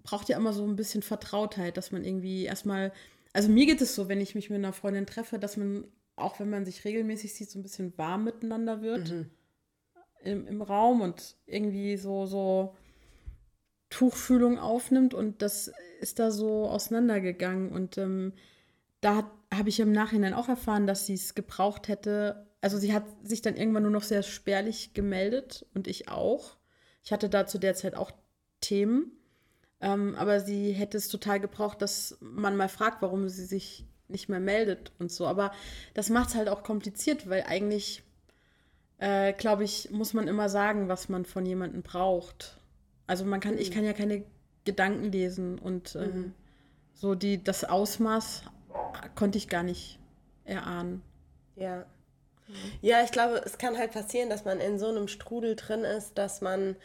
braucht 0.04 0.30
ja 0.30 0.38
immer 0.38 0.54
so 0.54 0.64
ein 0.66 0.76
bisschen 0.76 1.02
Vertrautheit, 1.02 1.78
dass 1.78 1.92
man 1.92 2.04
irgendwie 2.04 2.44
erstmal, 2.44 2.92
also 3.34 3.50
mir 3.50 3.66
geht 3.66 3.82
es 3.82 3.96
so, 3.96 4.10
wenn 4.10 4.22
ich 4.22 4.36
mich 4.36 4.50
mit 4.50 4.58
einer 4.58 4.74
Freundin 4.74 5.08
treffe, 5.08 5.40
dass 5.40 5.58
man 5.58 5.86
auch 6.16 6.40
wenn 6.40 6.50
man 6.50 6.66
sich 6.66 6.86
regelmäßig 6.86 7.34
sieht, 7.34 7.50
so 7.50 7.60
ein 7.60 7.64
bisschen 7.64 7.98
warm 7.98 8.24
miteinander 8.24 8.82
wird 8.82 9.12
mhm. 9.12 9.30
im, 10.24 10.48
im 10.48 10.62
Raum 10.62 11.02
und 11.02 11.36
irgendwie 11.46 11.98
so, 11.98 12.26
so 12.26 12.76
Tuchfühlung 13.96 14.60
aufnimmt 14.60 15.14
und 15.14 15.42
das 15.42 15.72
ist 16.02 16.20
da 16.20 16.30
so 16.30 16.68
auseinandergegangen. 16.68 17.72
Und 17.72 17.98
ähm, 17.98 18.34
da 19.00 19.32
habe 19.54 19.70
ich 19.70 19.80
im 19.80 19.94
Nachhinein 19.94 20.34
auch 20.34 20.50
erfahren, 20.50 20.86
dass 20.86 21.06
sie 21.06 21.14
es 21.14 21.34
gebraucht 21.34 21.88
hätte. 21.88 22.46
Also 22.60 22.78
sie 22.78 22.94
hat 22.94 23.06
sich 23.24 23.42
dann 23.42 23.56
irgendwann 23.56 23.84
nur 23.84 23.94
noch 23.94 24.04
sehr 24.04 24.22
spärlich 24.22 24.94
gemeldet 24.94 25.66
und 25.74 25.88
ich 25.88 26.10
auch. 26.10 26.58
Ich 27.06 27.14
hatte 27.14 27.30
da 27.30 27.48
zu 27.48 27.58
der 27.58 27.74
Zeit 27.74 27.96
auch 27.96 28.12
Themen, 28.60 29.14
ähm, 29.80 30.16
aber 30.16 30.42
sie 30.42 30.74
hätte 30.74 30.98
es 30.98 31.08
total 31.08 31.40
gebraucht, 31.40 31.82
dass 31.82 32.18
man 32.20 32.58
mal 32.58 32.68
fragt, 32.68 33.02
warum 33.02 33.30
sie 33.30 33.46
sich 33.46 33.86
nicht 34.10 34.28
mehr 34.28 34.42
meldet 34.42 34.92
und 35.00 35.10
so. 35.10 35.26
Aber 35.26 35.54
das 35.94 36.10
macht 36.10 36.30
es 36.30 36.36
halt 36.36 36.50
auch 36.50 36.64
kompliziert, 36.64 37.30
weil 37.30 37.44
eigentlich, 37.48 38.04
äh, 38.98 39.32
glaube 39.32 39.64
ich, 39.64 39.90
muss 39.92 40.14
man 40.14 40.28
immer 40.28 40.50
sagen, 40.50 40.90
was 40.90 41.08
man 41.08 41.24
von 41.24 41.46
jemandem 41.46 41.82
braucht. 41.82 42.60
Also 43.08 43.26
man 43.26 43.40
kann, 43.40 43.56
mhm. 43.56 43.60
ich 43.60 43.72
kann 43.72 43.84
ja 43.84 43.94
keine 43.94 44.24
Gedanken 44.64 45.12
lesen 45.12 45.60
und 45.60 45.96
ähm, 45.96 46.02
mhm. 46.02 46.34
so 46.94 47.16
die, 47.16 47.44
das 47.44 47.64
Ausmaß 47.64 48.44
konnte 49.16 49.38
ich 49.38 49.48
gar 49.48 49.64
nicht 49.64 50.00
erahnen. 50.44 51.02
Ja. 51.56 51.86
Ja, 52.82 53.04
ich 53.04 53.12
glaube, 53.12 53.42
es 53.44 53.58
kann 53.58 53.78
halt 53.78 53.92
passieren, 53.92 54.30
dass 54.30 54.46
man 54.46 54.60
in 54.60 54.78
so 54.78 54.88
einem 54.88 55.08
Strudel 55.08 55.56
drin 55.56 55.84
ist, 55.84 56.16
dass 56.16 56.42
man, 56.42 56.76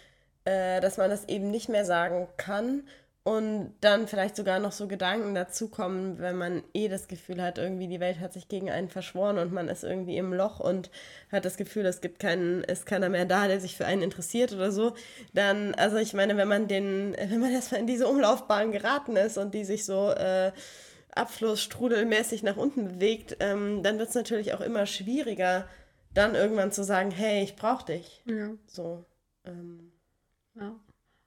äh, 0.46 0.80
dass 0.80 0.96
man 0.96 1.10
das 1.10 1.28
eben 1.28 1.50
nicht 1.50 1.68
mehr 1.68 1.84
sagen 1.84 2.28
kann 2.38 2.84
und 3.22 3.74
dann 3.82 4.08
vielleicht 4.08 4.34
sogar 4.34 4.60
noch 4.60 4.72
so 4.72 4.88
Gedanken 4.88 5.34
dazukommen, 5.34 6.18
wenn 6.20 6.36
man 6.36 6.62
eh 6.72 6.88
das 6.88 7.06
Gefühl 7.06 7.42
hat, 7.42 7.58
irgendwie 7.58 7.86
die 7.86 8.00
Welt 8.00 8.18
hat 8.18 8.32
sich 8.32 8.48
gegen 8.48 8.70
einen 8.70 8.88
verschworen 8.88 9.38
und 9.38 9.52
man 9.52 9.68
ist 9.68 9.84
irgendwie 9.84 10.16
im 10.16 10.32
Loch 10.32 10.58
und 10.58 10.90
hat 11.30 11.44
das 11.44 11.58
Gefühl, 11.58 11.84
es 11.84 12.00
gibt 12.00 12.18
keinen, 12.18 12.64
ist 12.64 12.86
keiner 12.86 13.10
mehr 13.10 13.26
da, 13.26 13.46
der 13.46 13.60
sich 13.60 13.76
für 13.76 13.84
einen 13.84 14.02
interessiert 14.02 14.54
oder 14.54 14.72
so, 14.72 14.94
dann, 15.34 15.74
also 15.74 15.98
ich 15.98 16.14
meine, 16.14 16.38
wenn 16.38 16.48
man 16.48 16.66
den, 16.66 17.14
wenn 17.28 17.40
man 17.40 17.52
erstmal 17.52 17.80
in 17.80 17.86
diese 17.86 18.08
Umlaufbahn 18.08 18.72
geraten 18.72 19.16
ist 19.16 19.36
und 19.36 19.52
die 19.52 19.64
sich 19.64 19.84
so 19.84 20.10
äh, 20.12 20.52
abflussstrudelmäßig 21.12 22.42
nach 22.42 22.56
unten 22.56 22.88
bewegt, 22.88 23.36
ähm, 23.40 23.82
dann 23.82 23.98
wird 23.98 24.08
es 24.08 24.14
natürlich 24.14 24.54
auch 24.54 24.60
immer 24.62 24.86
schwieriger, 24.86 25.68
dann 26.14 26.34
irgendwann 26.34 26.72
zu 26.72 26.84
sagen, 26.84 27.10
hey, 27.10 27.42
ich 27.42 27.56
brauche 27.56 27.84
dich. 27.84 28.22
Ja. 28.24 28.50
So. 28.66 29.04
Ähm. 29.44 29.92
Ja. 30.58 30.74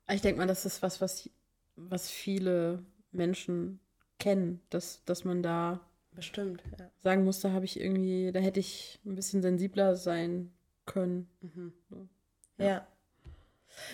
Ich 0.09 0.21
denke 0.21 0.39
mal, 0.39 0.47
das 0.47 0.65
ist 0.65 0.81
was, 0.81 0.99
was 0.99 1.29
was 1.75 2.09
viele 2.09 2.83
Menschen 3.11 3.79
kennen, 4.19 4.61
dass, 4.69 5.03
dass 5.05 5.23
man 5.25 5.43
da 5.43 5.79
bestimmt 6.11 6.63
ja. 6.79 6.89
sagen 6.99 7.23
muss, 7.23 7.39
da 7.39 7.51
habe 7.51 7.65
ich 7.65 7.79
irgendwie, 7.79 8.31
da 8.31 8.39
hätte 8.39 8.59
ich 8.59 8.99
ein 9.05 9.15
bisschen 9.15 9.41
sensibler 9.41 9.95
sein 9.95 10.51
können. 10.85 11.27
Mhm. 11.41 11.73
Ja. 12.57 12.65
ja. 12.65 12.87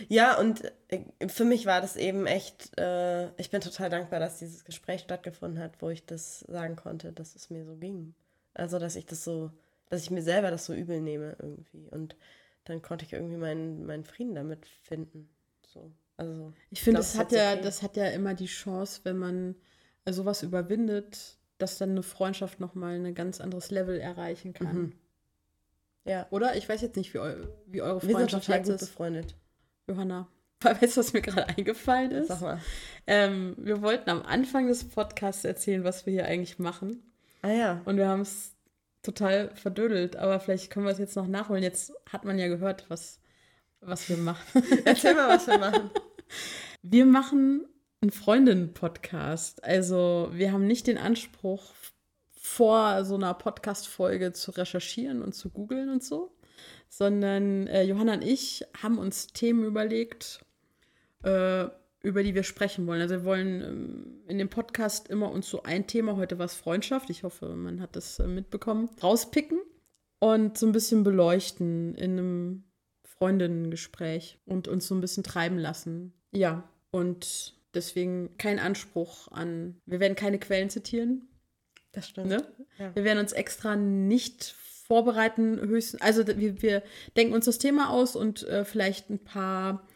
Ja, 0.10 0.38
und 0.38 0.62
äh, 0.90 1.30
für 1.30 1.46
mich 1.46 1.66
war 1.66 1.80
das 1.80 1.96
eben 1.96 2.26
echt, 2.26 2.78
äh, 2.78 3.30
ich 3.40 3.50
bin 3.50 3.62
total 3.62 3.90
dankbar, 3.90 4.20
dass 4.20 4.40
dieses 4.40 4.66
Gespräch 4.66 5.02
stattgefunden 5.02 5.64
hat, 5.64 5.82
wo 5.82 5.90
ich 5.90 6.06
das 6.06 6.42
sagen 6.42 6.76
konnte, 6.76 7.14
dass 7.14 7.36
es 7.36 7.50
mir 7.50 7.66
so 7.66 7.76
ging. 7.78 8.14
Also, 8.54 8.78
dass 8.78 8.98
ich 8.98 9.06
das 9.06 9.24
so, 9.24 9.52
dass 9.90 10.02
ich 10.02 10.12
mir 10.12 10.22
selber 10.22 10.52
das 10.52 10.66
so 10.66 10.74
übel 10.74 11.00
nehme 11.00 11.38
irgendwie. 11.40 11.88
Und 11.90 12.18
dann 12.66 12.82
konnte 12.82 13.06
ich 13.06 13.14
irgendwie 13.14 13.38
meinen, 13.38 13.86
meinen 13.86 14.04
Frieden 14.04 14.36
damit 14.36 14.66
finden. 14.84 15.30
So. 15.66 15.92
Also, 16.20 16.52
ich 16.70 16.82
finde, 16.82 17.00
das 17.00 17.18
hat 17.18 17.32
ja, 17.32 17.54
okay. 17.54 17.62
das 17.64 17.82
hat 17.82 17.96
ja 17.96 18.08
immer 18.08 18.34
die 18.34 18.48
Chance, 18.48 19.00
wenn 19.04 19.18
man 19.18 19.56
äh, 20.04 20.12
sowas 20.12 20.44
überwindet, 20.44 21.38
dass 21.60 21.78
dann 21.78 21.92
eine 21.92 22.04
Freundschaft 22.04 22.60
nochmal 22.60 22.96
ein 22.96 23.16
ganz 23.16 23.40
anderes 23.40 23.72
Level 23.72 23.98
erreichen 23.98 24.52
kann. 24.52 24.76
Mhm. 24.76 24.94
Ja. 26.04 26.28
Oder? 26.30 26.58
Ich 26.58 26.68
weiß 26.68 26.82
jetzt 26.82 26.98
nicht, 26.98 27.14
wie, 27.14 27.20
eu 27.20 27.48
wie 27.68 27.82
eure 27.82 28.02
Freundschaft 28.02 28.50
Wir 28.50 28.56
sind 28.56 28.68
jetzt 28.68 28.82
gut 28.82 28.90
befreundet. 28.90 29.36
Johanna, 29.88 30.28
weißt 30.62 30.98
du, 30.98 31.00
was 31.00 31.14
mir 31.14 31.22
gerade 31.22 31.48
eingefallen 31.48 32.12
ist? 32.12 32.28
Sag 32.28 32.42
mal. 32.42 32.60
Ähm, 33.08 33.56
wir 33.58 33.82
wollten 33.82 34.10
am 34.10 34.22
Anfang 34.24 34.68
des 34.68 34.84
Podcasts 34.84 35.46
erzählen, 35.46 35.86
was 35.86 36.06
wir 36.06 36.12
hier 36.12 36.26
eigentlich 36.26 36.60
machen. 36.60 37.02
Ah 37.44 37.52
ja. 37.52 37.82
Und 37.86 37.96
wir 37.96 38.10
haben 38.10 38.22
es 38.22 38.52
total 39.04 39.52
verdödelt, 39.56 40.18
aber 40.18 40.42
vielleicht 40.42 40.70
können 40.70 40.86
wir 40.86 40.92
es 40.92 41.00
jetzt 41.00 41.16
noch 41.16 41.28
nachholen. 41.28 41.64
Jetzt 41.64 41.94
hat 42.12 42.26
man 42.26 42.38
ja 42.38 42.50
gehört, 42.50 42.90
was, 42.90 43.22
was 43.80 44.10
wir 44.10 44.18
machen. 44.18 44.64
Erzähl 44.84 45.16
mal, 45.16 45.30
was 45.30 45.48
wir 45.48 45.58
machen. 45.60 45.90
Wir 46.82 47.06
machen 47.06 47.66
einen 48.02 48.12
Freundinnen-Podcast. 48.12 49.64
Also 49.64 50.30
wir 50.32 50.52
haben 50.52 50.68
nicht 50.68 50.88
den 50.88 50.98
Anspruch, 50.98 51.74
vor 52.50 53.06
so 53.06 53.16
einer 53.16 53.34
Podcast-Folge 53.34 54.34
zu 54.34 54.52
recherchieren 54.52 55.22
und 55.22 55.36
zu 55.36 55.50
googeln 55.50 55.90
und 55.90 56.04
so, 56.04 56.32
sondern 56.88 57.68
äh, 57.68 57.84
Johanna 57.84 58.14
und 58.14 58.24
ich 58.24 58.66
haben 58.82 58.98
uns 58.98 59.28
Themen 59.28 59.66
überlegt, 59.66 60.40
äh, 61.24 61.66
über 62.02 62.24
die 62.24 62.36
wir 62.36 62.44
sprechen 62.44 62.88
wollen. 62.88 63.02
Also 63.02 63.16
wir 63.16 63.24
wollen 63.26 63.62
ähm, 63.62 64.24
in 64.28 64.38
dem 64.38 64.50
Podcast 64.50 65.10
immer 65.10 65.32
uns 65.32 65.50
so 65.50 65.64
ein 65.64 65.86
Thema, 65.86 66.16
heute 66.16 66.40
was 66.40 66.56
Freundschaft, 66.56 67.10
ich 67.10 67.24
hoffe, 67.24 67.56
man 67.56 67.82
hat 67.82 67.96
das 67.96 68.20
äh, 68.20 68.28
mitbekommen, 68.28 68.90
rauspicken 69.04 69.60
und 70.20 70.58
so 70.58 70.66
ein 70.66 70.72
bisschen 70.72 71.04
beleuchten 71.04 71.94
in 71.96 72.12
einem 72.12 72.64
Freundinnengespräch 73.04 74.40
und 74.46 74.68
uns 74.68 74.88
so 74.88 74.96
ein 74.96 75.02
bisschen 75.02 75.24
treiben 75.24 75.58
lassen. 75.58 76.14
Ja, 76.32 76.68
und 76.92 77.56
deswegen 77.74 78.38
kein 78.38 78.60
Anspruch 78.60 79.32
an, 79.32 79.80
wir 79.86 80.00
werden 80.00 80.16
keine 80.16 80.40
Quellen 80.40 80.70
zitieren. 80.70 81.28
Das 81.92 82.08
stimmt. 82.08 82.28
Ne? 82.28 82.46
Ja. 82.78 82.96
Wir 82.96 83.04
werden 83.04 83.20
uns 83.20 83.32
extra 83.32 83.76
nicht 83.76 84.56
vorbereiten, 84.88 85.60
höchstens, 85.60 86.02
also 86.02 86.26
wir, 86.26 86.62
wir 86.62 86.84
denken 87.16 87.34
uns 87.34 87.46
das 87.46 87.60
Thema 87.60 87.92
aus 87.92 88.16
und 88.16 88.44
äh, 88.48 88.66
vielleicht 88.66 89.10
ein 89.10 89.20
paar 89.20 89.88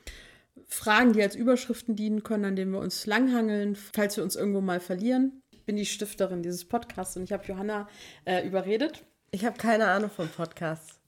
Fragen, 0.67 1.13
die 1.13 1.21
als 1.21 1.35
Überschriften 1.35 1.95
dienen 1.95 2.23
können, 2.23 2.45
an 2.45 2.55
denen 2.55 2.71
wir 2.71 2.79
uns 2.79 3.05
langhangeln, 3.05 3.75
falls 3.75 4.17
wir 4.17 4.23
uns 4.23 4.35
irgendwo 4.35 4.61
mal 4.61 4.79
verlieren. 4.79 5.41
Ich 5.51 5.63
bin 5.65 5.75
die 5.75 5.85
Stifterin 5.85 6.43
dieses 6.43 6.65
Podcasts 6.65 7.17
und 7.17 7.23
ich 7.23 7.31
habe 7.31 7.45
Johanna 7.45 7.87
äh, 8.25 8.45
überredet. 8.45 9.03
Ich 9.31 9.45
habe 9.45 9.57
keine 9.57 9.87
Ahnung 9.87 10.11
von 10.11 10.27
Podcasts. 10.27 10.99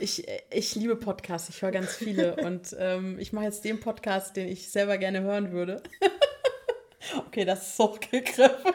Ich, 0.00 0.26
ich 0.50 0.74
liebe 0.76 0.94
Podcasts, 0.94 1.48
ich 1.48 1.60
höre 1.60 1.72
ganz 1.72 1.94
viele 1.94 2.36
und 2.44 2.76
ähm, 2.78 3.18
ich 3.18 3.32
mache 3.32 3.46
jetzt 3.46 3.64
den 3.64 3.80
Podcast, 3.80 4.36
den 4.36 4.48
ich 4.48 4.70
selber 4.70 4.96
gerne 4.96 5.22
hören 5.22 5.50
würde. 5.50 5.82
okay, 7.26 7.44
das 7.44 7.70
ist 7.70 7.78
hochgegriffen. 7.78 8.74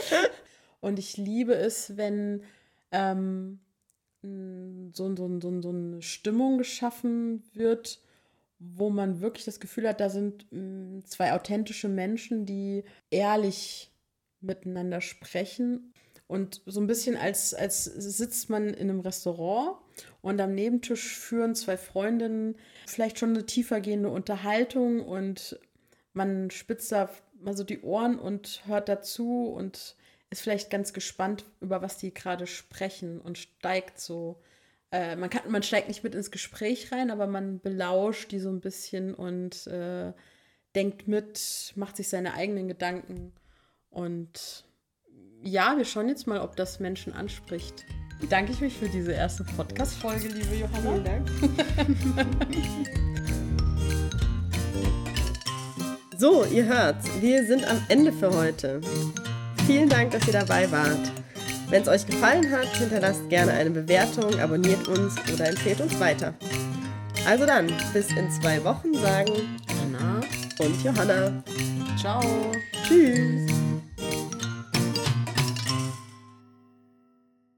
und 0.80 0.98
ich 0.98 1.16
liebe 1.16 1.54
es, 1.54 1.96
wenn 1.96 2.42
ähm, 2.90 3.60
so, 4.22 5.14
so, 5.14 5.40
so, 5.40 5.62
so 5.62 5.68
eine 5.68 6.02
Stimmung 6.02 6.58
geschaffen 6.58 7.44
wird, 7.52 8.00
wo 8.58 8.90
man 8.90 9.20
wirklich 9.20 9.44
das 9.44 9.60
Gefühl 9.60 9.88
hat, 9.88 10.00
da 10.00 10.08
sind 10.08 10.50
mh, 10.50 11.04
zwei 11.04 11.32
authentische 11.32 11.88
Menschen, 11.88 12.44
die 12.44 12.82
ehrlich 13.10 13.92
miteinander 14.40 15.00
sprechen 15.00 15.92
und 16.28 16.60
so 16.66 16.80
ein 16.80 16.86
bisschen 16.86 17.16
als, 17.16 17.54
als 17.54 17.84
sitzt 17.84 18.50
man 18.50 18.68
in 18.68 18.90
einem 18.90 19.00
Restaurant 19.00 19.78
und 20.22 20.40
am 20.40 20.54
Nebentisch 20.54 21.16
führen 21.16 21.54
zwei 21.54 21.76
Freundinnen 21.76 22.56
vielleicht 22.86 23.18
schon 23.18 23.30
eine 23.30 23.46
tiefergehende 23.46 24.08
Unterhaltung 24.08 25.00
und 25.00 25.58
man 26.12 26.50
spitzt 26.50 26.90
da 26.90 27.10
mal 27.40 27.56
so 27.56 27.62
die 27.62 27.82
Ohren 27.82 28.18
und 28.18 28.62
hört 28.66 28.88
dazu 28.88 29.46
und 29.46 29.96
ist 30.30 30.42
vielleicht 30.42 30.70
ganz 30.70 30.92
gespannt, 30.92 31.44
über 31.60 31.82
was 31.82 31.98
die 31.98 32.12
gerade 32.12 32.46
sprechen 32.46 33.20
und 33.20 33.38
steigt 33.38 34.00
so. 34.00 34.40
Äh, 34.90 35.14
man, 35.16 35.30
kann, 35.30 35.50
man 35.50 35.62
steigt 35.62 35.88
nicht 35.88 36.02
mit 36.02 36.14
ins 36.14 36.30
Gespräch 36.30 36.90
rein, 36.90 37.10
aber 37.10 37.26
man 37.26 37.60
belauscht 37.60 38.32
die 38.32 38.40
so 38.40 38.48
ein 38.48 38.60
bisschen 38.60 39.14
und 39.14 39.66
äh, 39.68 40.12
denkt 40.74 41.06
mit, 41.06 41.72
macht 41.76 41.96
sich 41.96 42.08
seine 42.08 42.34
eigenen 42.34 42.66
Gedanken 42.66 43.32
und 43.90 44.65
ja, 45.46 45.76
wir 45.76 45.84
schauen 45.84 46.08
jetzt 46.08 46.26
mal, 46.26 46.40
ob 46.40 46.56
das 46.56 46.80
Menschen 46.80 47.12
anspricht. 47.12 47.84
Danke 48.28 48.50
ich 48.52 48.60
mich 48.60 48.76
für 48.76 48.88
diese 48.88 49.12
erste 49.12 49.44
Podcast-Folge, 49.44 50.26
liebe 50.28 50.56
Johanna. 50.56 50.92
Vielen 50.92 51.04
Dank. 51.04 51.28
so, 56.18 56.44
ihr 56.46 56.64
hört, 56.64 56.96
wir 57.20 57.46
sind 57.46 57.68
am 57.68 57.78
Ende 57.88 58.12
für 58.12 58.34
heute. 58.34 58.80
Vielen 59.66 59.88
Dank, 59.88 60.10
dass 60.12 60.26
ihr 60.26 60.32
dabei 60.32 60.70
wart. 60.70 61.12
Wenn 61.68 61.82
es 61.82 61.88
euch 61.88 62.06
gefallen 62.06 62.50
hat, 62.50 62.68
hinterlasst 62.76 63.28
gerne 63.28 63.52
eine 63.52 63.70
Bewertung, 63.70 64.38
abonniert 64.40 64.88
uns 64.88 65.14
oder 65.32 65.48
empfehlt 65.48 65.80
uns 65.80 65.98
weiter. 66.00 66.34
Also 67.26 67.44
dann, 67.44 67.66
bis 67.92 68.10
in 68.12 68.30
zwei 68.30 68.62
Wochen 68.64 68.94
sagen 68.94 69.32
Anna 69.82 70.20
und 70.58 70.82
Johanna. 70.82 71.42
Ciao. 71.98 72.22
Tschüss. 72.86 73.55